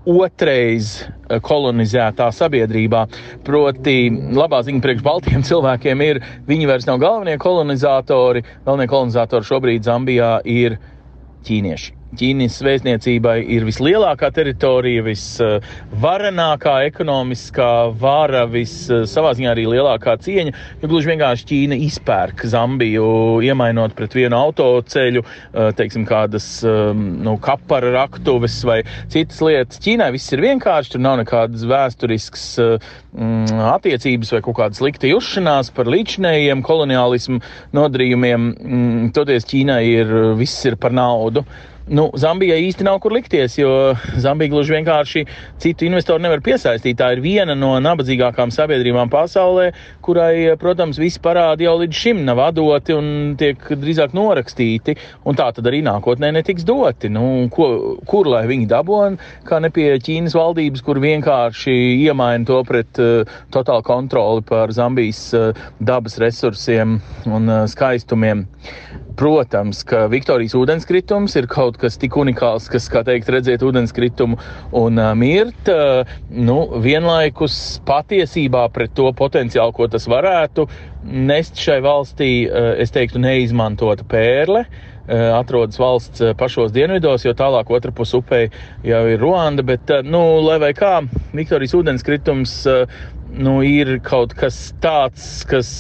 otrais 0.08 1.02
eh, 1.04 1.40
kolonizētā 1.44 2.30
sabiedrībā. 2.34 3.04
Proti, 3.48 3.98
labā 4.38 4.64
ziņa 4.66 4.84
priekš 4.84 5.06
Baltiem 5.06 5.46
cilvēkiem 5.48 6.04
ir, 6.08 6.22
viņi 6.48 6.70
vairs 6.70 6.88
nav 6.90 7.02
galvenie 7.04 7.38
kolonizatori. 7.42 8.46
Galvenie 8.66 8.90
kolonizatori 8.92 9.52
šobrīd 9.52 9.88
Zambijā 9.88 10.38
ir 10.48 10.80
ķīnieši. 11.48 11.94
Ķīnas 12.16 12.62
vēstniecībai 12.64 13.36
ir 13.52 13.66
vislielākā 13.68 14.30
teritorija, 14.32 15.04
visvarenākā 15.04 16.76
ekonomiskā 16.88 17.72
vara, 18.00 18.46
savā 19.12 19.34
ziņā 19.36 19.52
arī 19.52 19.66
lielākā 19.74 20.16
cieņa. 20.24 20.54
Jo 20.82 20.90
gluži 20.92 21.12
vienkārši 21.12 21.48
Ķīna 21.52 21.80
izpērk 21.84 22.46
Zambiju, 22.48 23.10
iemainot 23.44 23.96
pret 23.98 24.16
vienu 24.16 24.40
autoceļu, 24.40 25.26
teiksim, 25.76 26.08
kādas 26.08 26.48
nu, 26.64 27.36
kapara 27.44 27.92
raktuves 28.00 28.62
vai 28.68 28.80
citas 29.12 29.44
lietas. 29.44 29.84
Ķīnai 29.84 30.14
viss 30.16 30.32
ir 30.32 30.46
vienkārši, 30.48 30.96
tur 30.96 31.04
nav 31.04 31.20
nekādas 31.26 31.68
vēsturiskas 31.68 32.50
mm, 32.64 33.64
attiecības 33.76 34.32
vai 34.38 34.46
kaut 34.48 34.62
kāda 34.64 34.80
slikta 34.80 35.12
jušanās 35.12 35.76
par 35.76 35.92
līdzinējiem 35.92 36.64
koloniālismu 36.64 37.44
nodarījumiem. 37.76 38.52
Mm, 38.56 39.10
toties 39.18 39.48
Ķīnai 39.52 39.82
ir 39.92 40.20
viss 40.40 40.64
ir 40.72 40.80
par 40.80 40.96
naudu. 40.96 41.44
Nu, 41.88 42.10
Zambijai 42.20 42.66
īsti 42.68 42.84
nav 42.84 42.98
kur 43.00 43.14
likties, 43.16 43.54
jo 43.56 43.70
Zambija 44.20 44.52
gluži 44.52 44.74
vienkārši 44.76 45.22
citu 45.64 45.86
investoru 45.88 46.20
nevar 46.20 46.42
piesaistīt. 46.44 46.98
Tā 47.00 47.14
ir 47.16 47.22
viena 47.24 47.56
no 47.56 47.70
nabadzīgākām 47.80 48.52
sabiedrībām 48.52 49.08
pasaulē, 49.14 49.70
kurai, 50.04 50.58
protams, 50.60 51.00
visi 51.00 51.22
parādi 51.24 51.64
jau 51.64 51.78
līdz 51.80 52.02
šim 52.02 52.26
nav 52.28 52.44
doti 52.58 52.96
un 52.96 53.10
tiek 53.40 53.64
drīzāk 53.72 54.12
norakstīti, 54.18 54.98
tā 55.40 55.48
tad 55.56 55.72
arī 55.72 55.80
nākotnē 55.88 56.34
netiks 56.36 56.68
doti. 56.68 57.08
Nu, 57.14 57.48
ko, 57.56 57.70
kur 58.10 58.28
lai 58.36 58.44
viņi 58.52 58.68
dabūna, 58.68 59.32
kā 59.48 59.62
ne 59.64 59.72
pie 59.72 59.94
Ķīnas 60.04 60.36
valdības, 60.36 60.84
kur 60.84 61.00
vienkārši 61.00 61.78
iemaina 62.04 62.52
to 62.52 62.60
pret 62.68 63.00
uh, 63.00 63.40
totālu 63.56 63.88
kontroli 63.88 64.44
pār 64.44 64.76
Zambijas 64.76 65.24
uh, 65.38 65.68
dabas 65.80 66.20
resursiem 66.20 67.00
un 67.32 67.48
uh, 67.48 67.64
skaistumiem. 67.72 68.44
Protams, 69.18 69.80
ka 69.88 70.04
Viktorijas 70.12 70.54
ūdenskritums 70.60 71.34
ir 71.40 71.48
kaut 71.50 71.80
kas 71.82 71.96
tik 71.98 72.14
unikāls, 72.22 72.68
kas, 72.70 72.86
kā 72.94 73.02
teikt, 73.08 73.32
redzēt 73.34 73.64
ūdenskritumu 73.66 74.38
un 74.78 75.02
uh, 75.02 75.14
mirt, 75.18 75.72
uh, 75.74 76.06
nu, 76.30 76.58
vienlaikus 76.84 77.56
patiesībā 77.88 78.68
pret 78.76 78.94
to 78.98 79.10
potenciālu, 79.18 79.74
ko 79.74 79.90
tas 79.90 80.06
varētu 80.12 80.68
nest 81.02 81.58
šai 81.58 81.80
valstī, 81.82 82.30
uh, 82.46 82.76
es 82.78 82.94
teiktu, 82.94 83.24
neizmantota 83.24 84.06
pērle. 84.08 84.68
Atrodas 85.08 85.78
valsts 85.80 86.20
pašos 86.36 86.74
dienvidos, 86.76 87.24
jo 87.24 87.32
tālāk 87.32 87.70
otrā 87.72 87.94
pusē 87.96 88.18
upē 88.20 88.40
jau 88.84 89.06
ir 89.08 89.22
Ruanda. 89.22 89.64
Bet, 89.64 89.88
nu, 90.04 90.20
lai 90.44 90.58
vai 90.60 90.74
kā, 90.76 90.98
Viktorijas 91.32 91.78
ūdenskritums 91.80 92.58
nu, 93.40 93.54
ir 93.64 93.94
kaut 94.04 94.36
kas 94.36 94.58
tāds, 94.84 95.46
kas 95.48 95.72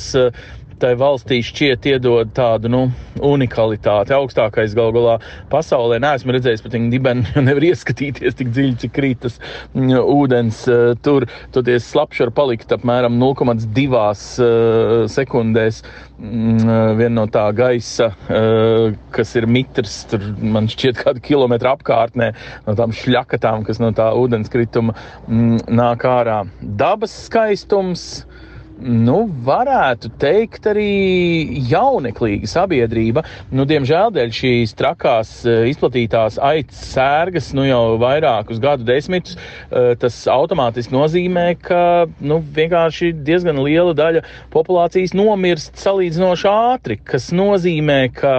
tai 0.81 0.93
valstī 0.99 1.39
šķiet 1.45 1.85
iedod 1.89 2.31
tādu 2.37 2.69
nu, 2.71 2.81
unikalitāti. 3.23 4.13
Augstākais 4.15 4.75
gal 4.77 4.91
galā 4.95 5.17
pasaulē 5.51 5.99
neesmu 6.03 6.35
redzējis 6.35 6.63
pat 6.65 6.75
viņa 6.77 6.91
dibenu, 6.93 7.25
jo 7.35 7.43
nevar 7.45 7.65
ieskatīties 7.71 8.37
tik 8.37 8.51
dziļi, 8.53 8.75
cik 8.83 8.93
krītas 8.97 9.39
mm, 9.73 9.95
ūdens 10.13 10.63
uh, 10.71 10.91
tur. 11.05 11.27
Toties 11.55 11.87
slapši 11.91 12.27
var 12.27 12.33
palikt 12.41 12.73
apmēram 12.75 13.17
0,2 13.21 13.87
uh, 13.89 15.07
sekundēs. 15.11 15.81
Mm, 16.17 16.97
viena 16.97 17.13
no 17.19 17.27
tā 17.29 17.45
gaisa, 17.57 18.09
uh, 18.33 18.95
kas 19.13 19.35
ir 19.37 19.45
mitrs, 19.49 19.99
tur 20.09 20.23
man 20.41 20.69
šķiet 20.71 21.03
kādu 21.03 21.21
kilometru 21.25 21.69
apkārtnē, 21.75 22.31
no 22.65 22.77
tām 22.77 22.93
šļakatām, 22.95 23.65
kas 23.67 23.81
no 23.83 23.91
tā 23.97 24.09
ūdenskrituma 24.17 24.95
mm, 24.97 25.67
nāk 25.77 26.05
ārā. 26.09 26.41
Dabas 26.77 27.13
skaistums, 27.27 28.07
nu, 28.81 29.23
varētu 29.47 30.11
teikt, 30.21 30.67
arī 30.69 31.59
jauneklīga 31.69 32.49
sabiedrība. 32.49 33.23
Nu, 33.55 33.65
diemžēl 33.69 34.11
dēļ 34.15 34.33
šīs 34.37 34.75
trakās 34.77 35.31
e, 35.47 35.55
izplatītās 35.71 36.37
aitas 36.43 36.81
sērgas 36.93 37.51
nu, 37.57 37.65
jau 37.67 37.97
vairākus 38.01 38.61
gadu 38.63 38.85
desmitus, 38.87 39.37
e, 39.69 39.95
tas 39.99 40.19
automātiski 40.31 40.93
nozīmē, 40.95 41.47
ka 41.63 41.81
nu, 42.21 42.39
vienkārši 42.57 43.13
diezgan 43.27 43.61
liela 43.65 43.95
daļa 43.97 44.23
populācijas 44.53 45.15
nomirst 45.17 45.77
salīdzinoši 45.81 46.49
ātri, 46.51 46.99
kas 47.01 47.31
nozīmē, 47.35 47.99
ka 48.17 48.35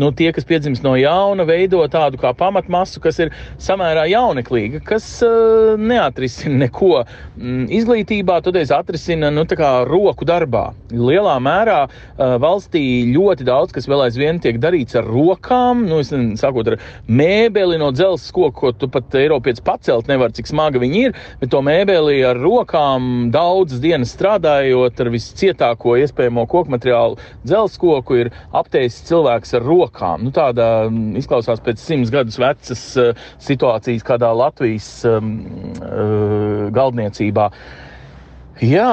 nu, 0.00 0.12
tie, 0.16 0.30
kas 0.36 0.46
piedzimst 0.48 0.84
no 0.86 0.94
jauna, 0.98 1.44
veido 1.48 1.82
tādu 1.92 2.20
kā 2.20 2.32
pamatmasu, 2.36 3.02
kas 3.04 3.18
ir 3.24 3.34
samērā 3.60 4.06
jauneklīga, 4.12 4.82
kas 4.86 5.06
uh, 5.26 5.74
neatrisina 5.80 6.64
neko. 6.64 7.02
Mm, 7.36 7.66
izglītībā 7.80 8.40
toties 8.44 8.72
atrisina 8.74 9.30
nu, 9.34 9.44
roku 9.88 10.26
darbā. 10.28 10.70
Lielā 10.92 11.36
mērā 11.42 11.78
uh, 11.86 12.36
valstī 12.42 12.82
ļoti 13.14 13.46
daudz 13.48 13.74
kas 13.74 13.88
vēl 13.90 14.04
aizvien 14.06 14.40
tiek 14.42 14.58
darīts 14.62 14.96
ar 14.98 15.06
rokām. 15.08 15.84
Nu, 15.88 16.00
nezinu, 16.00 16.36
sākot 16.40 16.72
ar 16.72 16.78
mēbeli 17.08 17.78
no 17.80 17.90
dzelzceļa 17.94 18.36
koka, 18.36 18.56
ko 18.60 18.72
tu 18.76 18.88
pat 18.92 19.14
Eiropietis 19.18 19.64
pacelt 19.64 20.10
nevar, 20.10 20.34
cik 20.36 20.50
smaga 20.50 20.80
viņi 20.82 21.02
ir, 21.08 21.16
bet 21.40 21.52
to 21.52 21.62
mēbeli 21.64 22.20
ar 22.26 22.38
rokām 22.40 23.30
daudzas 23.34 23.82
dienas 23.82 24.14
strādājot 24.16 25.00
ar 25.00 25.12
viscietāko 25.14 25.96
iespējamo 26.02 26.46
koku 26.50 26.74
materiālu 26.76 27.18
dzelzceļa 27.44 27.80
koku, 27.80 28.18
ir 28.24 28.32
apteicis 28.56 29.04
cilvēks 29.10 29.54
ar 29.58 29.66
rokām. 29.66 30.26
Nu, 30.26 30.34
tāda 30.34 30.88
izklausās 31.20 31.62
pēc 31.64 31.82
simts 31.82 32.12
gadus 32.12 32.40
vecas 32.40 32.82
uh, 33.00 33.12
situācijas 33.42 34.06
kādā 34.06 34.32
Latvijas 34.36 34.90
um, 35.08 35.36
uh, 35.80 36.66
galdniecībā. 36.74 37.50
Jā, 38.60 38.92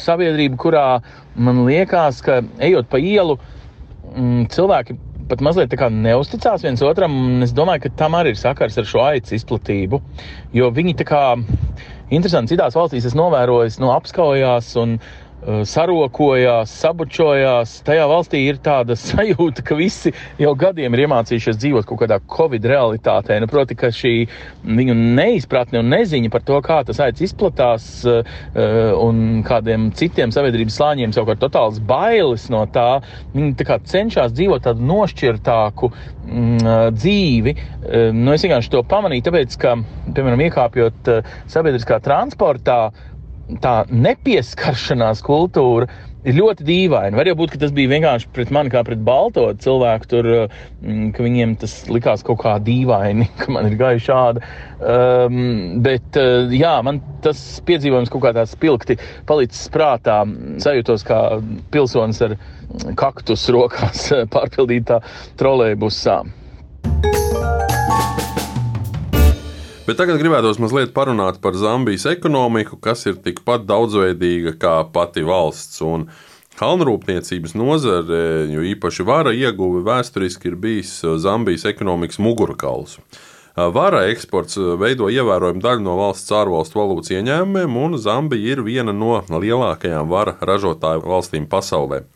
sabiedrība, 0.00 0.56
kurā 0.56 0.84
man 1.36 1.66
liekas, 1.66 2.22
ka 2.24 2.38
ejot 2.64 2.88
pa 2.88 2.96
ielu, 2.96 3.36
mm, 4.14 4.46
cilvēki 4.54 4.96
pat 5.28 5.42
mazliet 5.44 5.74
neusticās 5.92 6.64
viens 6.64 6.80
otram. 6.84 7.42
Es 7.44 7.52
domāju, 7.52 7.84
ka 7.84 7.90
tam 8.04 8.16
arī 8.16 8.32
ir 8.32 8.40
sakars 8.40 8.78
ar 8.80 8.88
šo 8.88 9.04
aicu 9.04 9.36
izplatību. 9.36 10.00
Jo 10.56 10.70
viņi 10.72 10.96
tā 10.96 11.04
kā 11.04 11.22
interesanti 12.08 12.54
citās 12.54 12.76
valstīs, 12.76 13.04
es 13.04 13.16
novēroju, 13.16 13.80
nu, 13.80 13.92
apskaujās 13.92 14.76
un 14.80 14.96
Eh, 14.96 15.23
sarokojās, 15.44 16.72
sabučojās. 16.80 17.76
Tajā 17.84 18.06
valstī 18.08 18.40
ir 18.48 18.58
tāda 18.64 18.96
sajūta, 19.00 19.64
ka 19.66 19.76
visi 19.78 20.12
jau 20.40 20.54
gadiem 20.58 20.96
ir 20.96 21.04
iemācījušies 21.04 21.58
dzīvot 21.60 21.88
kaut 21.88 22.00
kādā 22.04 22.18
covid 22.30 22.64
realitātē. 22.70 23.38
Nu, 23.42 23.48
proti, 23.50 23.76
ka 23.78 23.92
šī 23.94 24.14
viņu 24.64 24.96
neizpratne 25.18 25.82
un 25.82 25.92
neziņa 25.92 26.32
par 26.32 26.44
to, 26.48 26.60
kā 26.64 26.80
tas 26.88 27.00
aicis 27.04 27.30
izplatās, 27.30 27.88
eh, 28.08 28.24
un 28.98 29.44
kādiem 29.46 29.90
citiem 29.96 30.32
sabiedrības 30.34 30.78
slāņiem 30.80 31.14
savukārt 31.14 31.42
totāls 31.44 31.80
bailes 31.84 32.48
no 32.52 32.64
tā, 32.72 33.02
viņi 33.34 33.54
tā 33.60 33.78
cenšas 33.84 34.34
dzīvot 34.36 34.64
tādu 34.64 34.84
nošķirtāku 34.88 35.90
mm, 35.92 36.58
eh, 36.58 36.84
dzīvi. 36.94 37.56
Nu, 38.16 38.32
es 38.32 38.40
vienkārši 38.40 38.70
to 38.72 38.80
pamanīju, 38.88 39.26
tāpēc, 39.26 39.56
ka, 39.60 39.74
piemēram, 40.16 40.40
iekāpjot 40.46 41.10
sabiedriskā 41.52 41.98
transportā, 42.00 42.78
tā 43.62 43.74
nepieskaršanās 43.92 45.22
kultūra 45.24 45.88
ir 46.24 46.36
ļoti 46.38 46.64
dīvaina. 46.64 47.16
Var 47.18 47.28
jau 47.28 47.36
būt, 47.36 47.52
ka 47.54 47.60
tas 47.64 47.72
bija 47.76 47.90
vienkārši 47.92 48.30
pret 48.34 48.52
mani 48.54 48.72
kā 48.72 48.80
pret 48.86 49.02
balto 49.04 49.44
cilvēku, 49.60 50.08
tur, 50.08 50.28
mm, 50.80 51.10
ka 51.16 51.24
viņiem 51.26 51.56
tas 51.60 51.74
likās 51.92 52.24
kaut 52.24 52.40
kā 52.44 52.54
dīvaini, 52.64 53.28
ka 53.40 53.52
man 53.52 53.68
ir 53.68 53.76
gājuši 53.80 54.06
šādi. 54.08 54.44
Um, 54.80 55.82
bet, 55.84 56.06
uh, 56.20 56.52
jā, 56.54 56.74
man 56.86 57.02
tas 57.24 57.42
piedzīvojums 57.68 58.12
kaut 58.12 58.24
kā 58.24 58.32
tāds 58.36 58.54
spilgti 58.56 58.96
palicis 59.28 59.68
prātā. 59.74 60.22
Sajūtos 60.64 61.04
kā 61.08 61.20
pilsonis 61.74 62.22
ar 62.24 62.38
kaktus 63.00 63.44
rokās 63.52 64.08
pārpildītā 64.34 65.02
trolēļbusā. 65.40 66.22
Bet 69.84 69.98
tagad 70.00 70.16
gribētos 70.16 70.56
mazliet 70.56 70.94
parunāt 70.96 71.42
par 71.44 71.52
Zambijas 71.60 72.06
ekonomiku, 72.08 72.78
kas 72.80 73.02
ir 73.04 73.18
tikpat 73.20 73.66
daudzveidīga 73.68 74.54
kā 74.56 74.78
pati 74.94 75.20
valsts. 75.28 75.82
Un 75.84 76.06
Kalnrūpniecības 76.56 77.52
nozare, 77.58 78.46
jo 78.48 78.64
īpaši 78.64 79.04
vara 79.04 79.34
ieguve 79.36 79.82
vēsturiski 79.84 80.48
ir 80.48 80.56
bijis 80.62 80.94
Zambijas 81.20 81.66
ekonomikas 81.68 82.16
mugurkauls. 82.16 82.96
Vara 83.76 84.06
eksports 84.08 84.56
veido 84.80 85.10
ievērojumu 85.12 85.60
daļu 85.62 85.84
no 85.84 85.98
valsts 86.00 86.32
ārvalstu 86.32 86.80
valūtas 86.80 87.12
ieņēmumiem, 87.18 87.76
un 87.84 88.00
Zambija 88.00 88.54
ir 88.54 88.64
viena 88.64 88.96
no 88.96 89.18
lielākajām 89.28 90.08
vara 90.08 90.38
ražotāju 90.40 91.04
valstīm 91.12 91.44
pasaulē. 91.44 92.06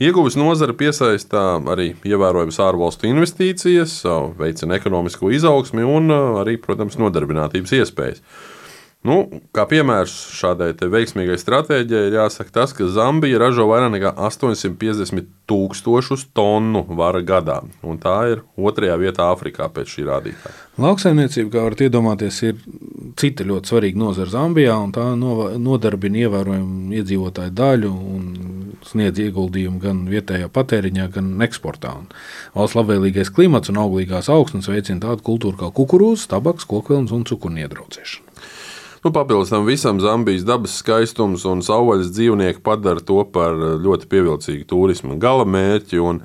Ieguves 0.00 0.38
nozara 0.40 0.72
piesaistā 0.72 1.42
arī 1.68 1.92
ievērojamas 2.08 2.58
ārvalstu 2.64 3.10
investīcijas, 3.10 3.98
veicina 4.38 4.78
ekonomisko 4.78 5.28
izaugsmi 5.36 5.84
un 5.84 6.08
arī, 6.40 6.56
protams, 6.60 6.96
nodarbinātības 7.00 7.74
iespējas. 7.82 8.22
Nu, 9.02 9.16
kā 9.50 9.64
piemērs 9.66 10.12
šādai 10.38 10.70
veiksmīgai 10.78 11.34
stratēģijai 11.40 12.02
ir 12.06 12.16
jāsaka 12.20 12.54
tas, 12.60 12.74
ka 12.76 12.86
Zambija 12.86 13.40
ražo 13.42 13.66
vairāk 13.66 13.90
nekā 13.96 14.12
850 14.28 15.26
tūkstošus 15.50 16.28
tonu 16.36 16.84
vara 16.86 17.18
gadā, 17.26 17.58
un 17.82 17.98
tā 17.98 18.14
ir 18.30 18.44
otrajā 18.54 18.94
vietā 19.00 19.26
Āfrikā 19.32 19.66
pēc 19.74 19.90
šī 19.96 20.06
rādītāja. 20.06 20.54
Lauksaimniecība, 20.82 21.50
kā 21.50 21.66
varat 21.66 21.82
iedomāties, 21.88 22.38
ir 22.46 22.62
cita 23.18 23.46
ļoti 23.48 23.74
svarīga 23.74 24.02
nozara 24.04 24.36
Zambijā, 24.36 24.78
un 24.78 24.94
tā 24.94 25.08
nodarbina 25.18 26.22
ievērojumu 26.22 26.94
iedzīvotāju 27.02 27.56
daļu 27.58 27.92
un 28.14 28.32
sniedz 28.86 29.18
ieguldījumu 29.26 29.82
gan 29.82 30.06
vietējā 30.10 30.46
patēriņā, 30.54 31.10
gan 31.18 31.34
eksportā. 31.42 31.96
Un 32.04 32.06
valsts 32.54 32.78
labvēlīgais 32.78 33.34
klimats 33.34 33.74
un 33.74 33.82
auglīgās 33.82 34.30
augsnes 34.30 34.70
veicina 34.70 35.08
tādu 35.08 35.26
kultūru 35.26 35.58
kā 35.58 35.74
kukurūzas, 35.74 36.30
tabaks, 36.30 36.70
kokvilns 36.70 37.14
un 37.14 37.26
cukurniedraudzēšana. 37.26 38.31
Nu, 39.04 39.10
papildus 39.12 39.48
tam 39.48 39.64
visam 39.66 40.00
Zambijas 40.00 40.44
dabas 40.46 40.76
skaistums 40.78 41.42
un 41.50 41.58
savvaļas 41.66 42.12
dzīvnieki 42.14 42.60
padara 42.62 43.02
to 43.02 43.16
par 43.34 43.56
ļoti 43.82 44.06
pievilcīgu 44.06 44.68
turisma 44.70 45.16
gala 45.18 45.42
mērķi. 45.42 45.98
Un, 45.98 46.20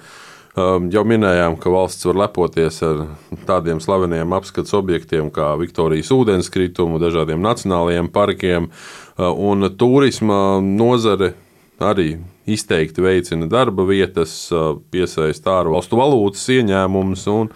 um, 0.53 0.85
jau 0.93 1.03
minējām, 1.09 1.57
ka 1.57 1.73
valsts 1.73 2.05
var 2.05 2.21
lepoties 2.21 2.77
ar 2.85 3.01
tādiem 3.49 3.81
slaveniem 3.81 4.37
apskates 4.37 4.77
objektiem 4.77 5.33
kā 5.33 5.55
Viktorijas 5.57 6.13
ūdenskritumu, 6.13 7.01
dažādiem 7.01 7.41
nacionālajiem 7.41 8.13
parkiem, 8.13 8.69
uh, 8.69 9.31
un 9.33 9.71
turisma 9.73 10.61
nozare 10.61 11.33
arī 11.81 12.11
izteikti 12.45 13.01
veicina 13.01 13.49
darba 13.49 13.89
vietas, 13.89 14.43
uh, 14.53 14.75
piesaista 14.93 15.63
ārvalstu 15.63 15.97
valūtas 15.97 16.45
ieņēmumus 16.61 17.25
un 17.33 17.55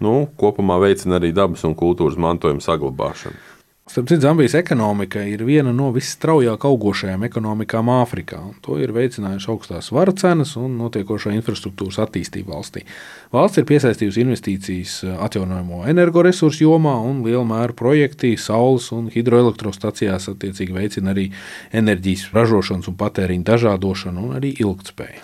nu, 0.00 0.22
kopumā 0.40 0.80
veicina 0.88 1.20
arī 1.20 1.36
dabas 1.36 1.68
un 1.68 1.76
kultūras 1.76 2.16
mantojuma 2.16 2.64
saglabāšanu. 2.64 3.52
Starp 3.94 4.08
citu, 4.08 4.20
Zambijas 4.20 4.54
ekonomika 4.54 5.20
ir 5.22 5.44
viena 5.46 5.70
no 5.70 5.92
visstraujāk 5.94 6.64
augošajām 6.66 7.22
ekonomikām 7.28 7.92
Āfrikā. 7.94 8.40
To 8.66 8.74
ir 8.82 8.90
veicinājuši 8.90 9.46
augstās 9.52 9.92
varu 9.94 10.10
cenas 10.18 10.56
un 10.58 10.74
notiekošā 10.80 11.30
infrastruktūras 11.36 12.00
attīstība 12.02 12.56
valstī. 12.56 12.82
Valsts 13.30 13.62
ir 13.62 13.68
piesaistījusi 13.70 14.24
investīcijas 14.24 14.96
atjaunojamo 15.28 15.84
energoresursu 15.94 16.66
jomā 16.66 16.96
un 17.06 17.22
lielu 17.22 17.46
mēru 17.46 17.78
projekti 17.78 18.32
saules 18.34 18.90
un 18.96 19.12
hidroelektrostacijās 19.14 20.26
attiecīgi 20.34 20.74
veicina 20.74 21.14
arī 21.14 21.28
enerģijas 21.70 22.32
ražošanas 22.34 22.90
un 22.90 22.98
patēriņa 22.98 23.52
dažādošanu 23.52 24.26
un 24.26 24.40
arī 24.40 24.56
ilgtspēju. 24.58 25.22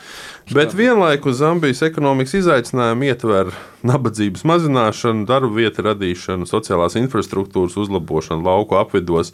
Bet 0.51 0.73
vienlaikus 0.75 1.37
Zambijas 1.39 1.79
ekonomikas 1.87 2.33
izaicinājumi 2.41 3.07
ietver 3.13 3.53
nabadzības 3.87 4.43
mazināšanu, 4.51 5.23
darba 5.29 5.51
vietu 5.55 5.85
radīšanu, 5.87 6.49
sociālās 6.51 6.97
infrastruktūras 6.99 7.77
uzlabošanu 7.79 8.43
lauku 8.49 8.75
apvidos. 8.81 9.31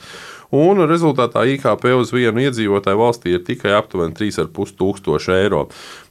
Un 0.52 0.84
rezultātā 0.84 1.46
IKP 1.54 1.86
uz 1.96 2.12
vienu 2.12 2.44
iedzīvotāju 2.44 3.00
valstī 3.00 3.32
ir 3.32 3.46
tikai 3.46 3.72
aptuveni 3.78 4.12
3,5 4.18 4.74
tūkstoši 4.76 5.32
eiro. 5.38 5.62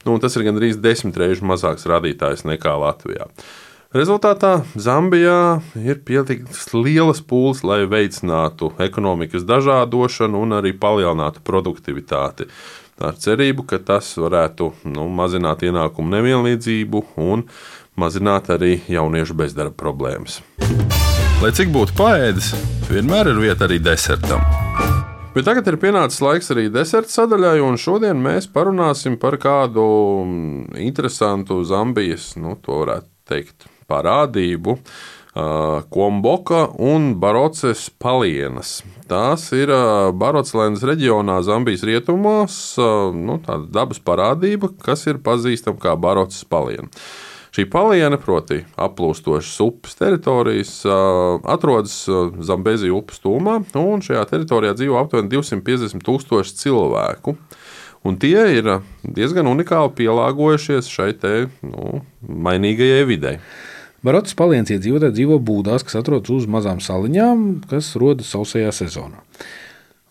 Nu, 0.02 0.16
tas 0.18 0.34
ir 0.34 0.48
gandrīz 0.48 0.80
desmit 0.82 1.20
reizes 1.22 1.44
mazāks 1.46 1.86
rādītājs 1.86 2.42
nekā 2.50 2.74
Latvijā. 2.82 3.28
Rezultātā 3.94 4.64
Zambijā 4.74 5.60
ir 5.78 6.00
pieliktas 6.02 6.66
lielas 6.74 7.22
pūles, 7.22 7.62
lai 7.62 7.84
veicinātu 7.86 8.72
ekonomikas 8.82 9.46
dažādošanu 9.46 10.42
un 10.42 10.58
arī 10.58 10.74
palielinātu 10.74 11.46
produktivitāti 11.46 12.50
ar 13.00 13.16
cerību, 13.20 13.66
ka 13.68 13.80
tas 13.82 14.12
varētu 14.20 14.70
nu, 14.92 15.08
mazināt 15.12 15.64
ienākumu 15.66 16.14
nevienlīdzību 16.16 17.02
un 17.22 17.44
mazināt 18.00 18.50
arī 18.52 18.78
jauniešu 18.92 19.36
bezdarba 19.36 19.76
problēmas. 19.76 20.40
Lai 21.42 21.52
cik 21.52 21.68
būtu 21.74 21.96
paēdis, 21.98 22.54
vienmēr 22.88 23.32
ir 23.32 23.42
vieta 23.42 23.66
arī 23.68 23.76
desertam. 23.84 24.40
Bet 25.36 25.44
tagad 25.44 25.66
ir 25.68 25.76
pienācis 25.76 26.22
laiks 26.24 26.48
arī 26.54 26.70
deserta 26.72 27.12
sadaļai, 27.12 27.58
un 27.60 27.76
šodien 27.76 28.16
mēs 28.24 28.46
parunāsim 28.48 29.18
par 29.20 29.36
kādu 29.36 29.84
interesantu 30.80 31.58
Zambijas, 31.68 32.30
nu, 32.40 32.54
to 32.64 32.78
varētu 32.80 33.10
teikt, 33.28 33.66
parādību. 33.90 34.78
Komboka 35.92 36.62
un 36.80 37.10
Baroces 37.20 37.90
palienas. 38.00 38.80
Tās 39.10 39.50
ir 39.52 39.68
Barocelēnas 40.16 40.84
reģionā, 40.88 41.42
Zambijas 41.44 41.84
rietumos, 41.84 42.56
nu, 43.12 43.36
tāda 43.44 43.68
dabas 43.82 44.00
parādība, 44.00 44.72
kas 44.80 45.04
ir 45.10 45.20
pazīstama 45.20 45.76
kā 45.82 45.92
Baroces 46.00 46.46
paliena. 46.48 46.88
Šī 47.52 47.66
paliena, 47.72 48.16
proti, 48.20 48.62
aplūstošas 48.80 49.60
upes 49.64 49.94
teritorijas, 49.96 50.72
atrodas 51.48 52.02
Zambēzija 52.48 52.96
upes 52.96 53.20
tūmā, 53.24 53.60
un 53.80 54.04
šajā 54.04 54.24
teritorijā 54.32 54.74
dzīvo 54.76 54.98
aptuveni 55.00 55.32
250 55.36 56.04
tūkstoši 56.04 56.58
cilvēku. 56.64 57.36
Un 58.06 58.16
tie 58.22 58.38
ir 58.56 58.68
diezgan 59.02 59.48
unikāli 59.52 59.94
pielāgojušies 60.00 60.88
šai 60.92 61.12
te, 61.20 61.38
nu, 61.64 62.02
mainīgajai 62.24 63.08
videi. 63.08 63.40
Barotas 64.06 64.36
palienas 64.38 64.70
iedzīvotāji 64.70 65.16
dzīvo 65.16 65.40
būdās, 65.42 65.82
kas 65.82 65.98
atrodas 65.98 66.30
uz 66.30 66.44
mazām 66.50 66.78
saliņām, 66.84 67.46
kas 67.70 67.94
rodas 67.98 68.28
sausajā 68.30 68.70
sezonā. 68.76 69.24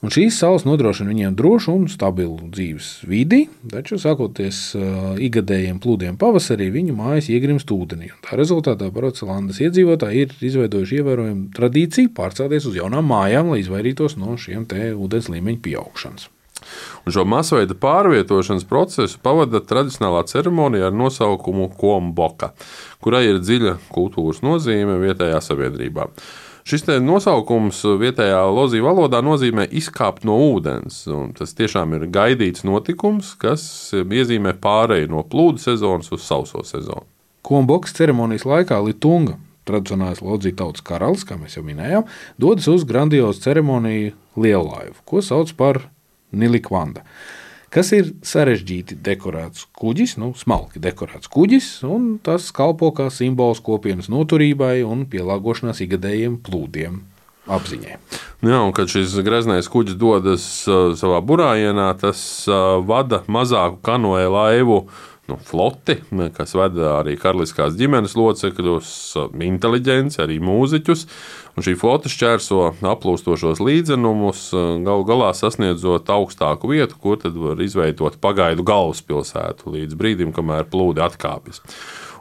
Un 0.03 0.11
šīs 0.11 0.35
salas 0.37 0.65
nodrošina 0.67 1.09
viņiem 1.09 1.37
drošu 1.39 1.71
un 1.71 1.85
stabilu 1.89 2.49
dzīves 2.51 2.89
vidi, 3.07 3.45
taču 3.71 3.97
sākoties 4.01 4.59
uh, 4.75 5.15
ikgadējiem 5.23 5.79
plūdiem 5.81 6.19
pavasarī, 6.21 6.67
viņu 6.75 6.97
mājas 6.97 7.31
iegrimst 7.31 7.71
ūdenī. 7.71 8.11
Tā 8.27 8.37
rezultātā 8.37 8.91
Procelandas 8.93 9.63
iedzīvotāji 9.63 10.27
ir 10.27 10.37
izveidojuši 10.51 11.01
ievērojumu 11.01 11.49
tradīciju 11.55 12.13
pārcelties 12.19 12.67
uz 12.69 12.77
jaunām 12.83 13.07
mājām, 13.09 13.55
lai 13.55 13.63
izvairītos 13.63 14.19
no 14.19 14.35
šiem 14.35 14.67
ūdens 14.99 15.31
līmeņa 15.31 15.63
pieaugšanas. 15.65 16.29
Un 17.05 17.15
šo 17.15 17.25
masveida 17.29 17.77
pārvietošanas 17.77 18.65
procesu 18.69 19.21
pavada 19.23 19.61
tradicionālā 19.61 20.25
ceremonija 20.29 20.89
ar 20.89 20.97
nosaukumu 20.97 21.69
Komboka, 21.77 22.53
kurai 23.03 23.25
ir 23.29 23.43
dziļa 23.43 23.77
kultūras 23.93 24.41
nozīme 24.45 24.99
vietējā 25.03 25.39
sabiedrībā. 25.43 26.09
Šis 26.65 26.87
nosaukums 27.05 27.83
vietējā 28.01 28.39
lozija 28.49 28.81
valodā 28.87 29.19
nozīmē 29.21 29.67
izkāpt 29.69 30.23
no 30.25 30.39
ūdens. 30.47 31.03
Tas 31.37 31.53
tiešām 31.53 31.93
ir 31.93 32.07
gaidīts 32.09 32.65
notikums, 32.65 33.35
kas 33.37 33.93
iezīmē 33.93 34.55
pāreju 34.63 35.11
no 35.13 35.21
plūdu 35.21 35.61
sezonas 35.61 36.09
uz 36.09 36.25
sauso 36.25 36.63
sezonu. 36.65 37.05
Komboks 37.45 37.93
ceremonijas 37.93 38.47
laikā 38.49 38.79
Litunga, 38.81 39.35
tradicionālais 39.69 40.23
Lodzīja 40.25 40.63
tautas 40.63 40.81
karalis, 40.85 41.27
kā 41.29 41.37
mēs 41.37 41.59
jau 41.59 41.61
minējām, 41.67 42.07
dodas 42.41 42.65
uz 42.71 42.85
grandiozu 42.89 43.45
ceremoniju 43.45 44.15
Lielaivu, 44.33 44.97
ko 45.05 45.21
sauc 45.21 45.53
par 45.59 45.83
Nilikvanda 46.31 47.05
kas 47.75 47.91
ir 47.95 48.13
sarežģīti 48.23 48.95
dekorēts 49.03 49.65
kuģis, 49.75 50.15
nu, 50.21 50.31
smalki 50.37 50.79
dekorēts 50.83 51.27
kuģis, 51.31 51.67
un 51.91 52.13
tas 52.23 52.47
kalpo 52.55 52.93
kā 52.95 53.09
simbols 53.11 53.59
kopienas 53.63 54.07
noturībai 54.11 54.77
un 54.87 55.03
pielāgošanās 55.11 55.83
ikgadējiem 55.83 56.39
plūdiem. 56.45 57.01
Apziņai. 57.45 57.97
Jā, 58.41 58.59
un 58.65 58.71
kad 58.73 58.89
šis 58.89 59.11
greznais 59.25 59.67
kuģis 59.69 59.99
dodas 60.01 60.45
uh, 60.65 60.95
savā 60.97 61.19
burājienā, 61.21 61.91
tas 62.01 62.19
uh, 62.49 62.79
vada 62.81 63.19
mazāku 63.29 63.77
kanoja 63.85 64.31
laivu 64.33 64.79
uh, 64.79 65.03
nu, 65.29 65.37
floti, 65.41 65.97
kas 66.35 66.53
veda 66.57 66.99
arī 66.99 67.15
karaliskās 67.19 67.75
ģimenes 67.79 68.15
locekļus, 68.19 68.89
inteliģenci, 69.47 70.21
arī 70.23 70.37
mūziķus. 70.43 71.05
Un 71.55 71.65
šī 71.65 71.75
flote 71.79 72.11
šķērso 72.11 72.61
aplūstošos 72.83 73.61
līdzenumus, 73.63 74.49
galu 74.85 75.05
galā 75.07 75.31
sasniedzot 75.37 76.09
augstāku 76.11 76.73
vietu, 76.73 76.99
kur 77.01 77.21
tad 77.21 77.37
var 77.39 77.61
izveidot 77.63 78.19
pagaidu 78.23 78.65
galvaspilsētu 78.67 79.77
līdz 79.77 79.95
brīdim, 79.99 80.35
kamēr 80.35 80.67
plūdi 80.71 81.03
atkāpjas. 81.05 81.63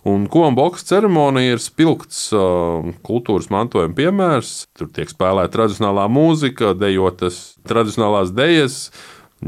Un 0.04 0.26
komboks 0.28 0.84
ceremonija 0.84 1.54
ir 1.54 1.62
spilgts 1.64 2.26
uh, 2.36 2.84
kultūras 3.08 3.48
mantojuma 3.48 3.96
piemērs. 3.96 4.50
Tur 4.76 4.90
tiek 4.92 5.08
spēlēta 5.08 5.54
tradicionālā 5.54 6.04
mūzika, 6.12 6.74
dejotas 6.76 7.54
tradicionālās 7.64 8.34
dejas, 8.36 8.90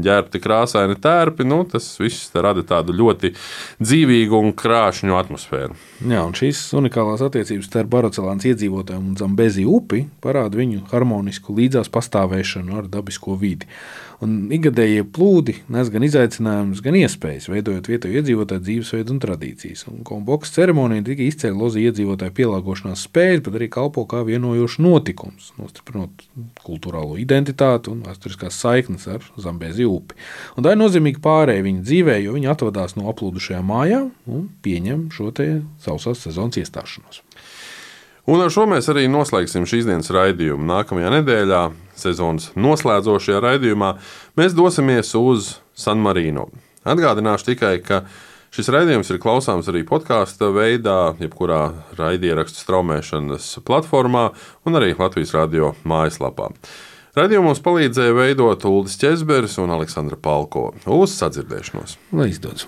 ģērbti 0.03 0.41
krāsaini 0.43 0.97
tērpi. 1.01 1.45
Nu, 1.47 1.61
tas 1.69 1.89
viss 2.01 2.31
rada 2.35 2.63
tādu 2.67 2.95
ļoti 2.97 3.33
dzīvīgu 3.81 4.41
un 4.41 4.55
krāšņu 4.57 5.17
atmosfēru. 5.19 5.77
Jā, 6.05 6.23
un 6.23 6.35
šīs 6.37 6.61
unikālās 6.77 7.23
attiecības 7.25 7.69
starp 7.69 7.91
Barocelānas 7.93 8.47
iedzīvotājiem 8.51 9.11
un 9.11 9.19
Zambezi 9.19 9.65
upi 9.67 10.05
parāda 10.23 10.59
viņu 10.59 10.85
harmonisku 10.91 11.55
līdzās 11.57 11.91
pastāvēšanu 11.93 12.81
ar 12.81 12.91
dabisko 12.91 13.37
vidi. 13.39 13.69
Un 14.25 14.47
ikgadējie 14.49 15.03
plūdi 15.13 15.53
nes 15.69 15.89
gan 15.93 16.01
izaicinājumus, 16.07 16.79
gan 16.81 16.95
iespējas, 16.97 17.45
veidojot 17.51 17.89
vietējo 17.91 18.17
iedzīvotāju 18.17 18.63
dzīvesveidu 18.65 19.13
un 19.13 19.19
tradīcijas. 19.21 19.83
Un 19.91 19.99
komboks 20.07 20.55
ceremonija 20.55 21.05
tika 21.05 21.21
izcēla 21.27 21.59
lozi 21.59 21.83
iedzīvotāju 21.85 22.33
pielāgošanās 22.39 23.03
spējas, 23.05 23.43
bet 23.45 23.59
arī 23.59 23.67
kalpo 23.73 24.07
kā 24.09 24.23
vienojošs 24.25 24.79
notikums, 24.81 25.51
nostiprinot 25.61 26.25
kultūrālo 26.65 27.19
identitāti 27.21 27.93
un 27.93 28.01
vēsturiskās 28.07 28.57
saiknes 28.63 29.05
ar 29.13 29.29
Zambēzi 29.37 29.85
upi. 29.85 30.17
Un 30.57 30.65
tā 30.65 30.73
ir 30.73 30.81
nozīmīga 30.81 31.21
pārēja 31.21 31.67
viņa 31.67 31.85
dzīvē, 31.85 32.17
jo 32.25 32.33
viņi 32.39 32.51
atvadās 32.55 32.97
no 32.97 33.11
aplūdušajām 33.13 33.69
mājām 33.69 34.09
un 34.25 34.49
pieņem 34.65 35.11
šo 35.13 35.29
sausās 35.83 36.25
sezonas 36.25 36.57
iestāšanos. 36.57 37.21
Un 38.27 38.41
ar 38.43 38.51
šo 38.51 38.65
mēs 38.67 38.89
arī 38.91 39.05
noslēgsim 39.07 39.63
šīs 39.63 39.85
dienas 39.87 40.11
raidījumu. 40.11 40.65
Nākamajā 40.67 41.13
nedēļā, 41.13 41.61
sezonas 41.95 42.49
noslēdzošajā 42.59 43.39
raidījumā, 43.45 43.93
mēs 44.35 44.55
dosimies 44.57 45.13
uz 45.15 45.53
San 45.71 46.01
Marino. 46.03 46.49
Atgādināšu 46.83 47.53
tikai, 47.53 47.77
ka 47.85 48.01
šis 48.51 48.67
raidījums 48.75 49.13
ir 49.13 49.21
klausāms 49.23 49.69
arī 49.71 49.85
podkāstu 49.87 50.51
veidā, 50.57 51.13
jebkurā 51.23 51.61
raidierakstu 51.95 52.65
straumēšanas 52.65 53.47
platformā 53.67 54.25
un 54.67 54.79
arī 54.79 54.91
Latvijas 54.99 55.31
radio 55.37 55.71
mājaslapā. 55.87 56.49
Radījumu 57.17 57.53
mums 57.53 57.63
palīdzēja 57.63 58.13
veidot 58.13 58.67
Ulris 58.67 58.99
Česberis 58.99 59.55
un 59.63 59.71
Aleksandra 59.77 60.19
Palko. 60.19 60.73
Uz 60.83 61.15
sadzirdēšanos! 61.15 61.95
Lai 62.11 62.27
izdodas! 62.35 62.67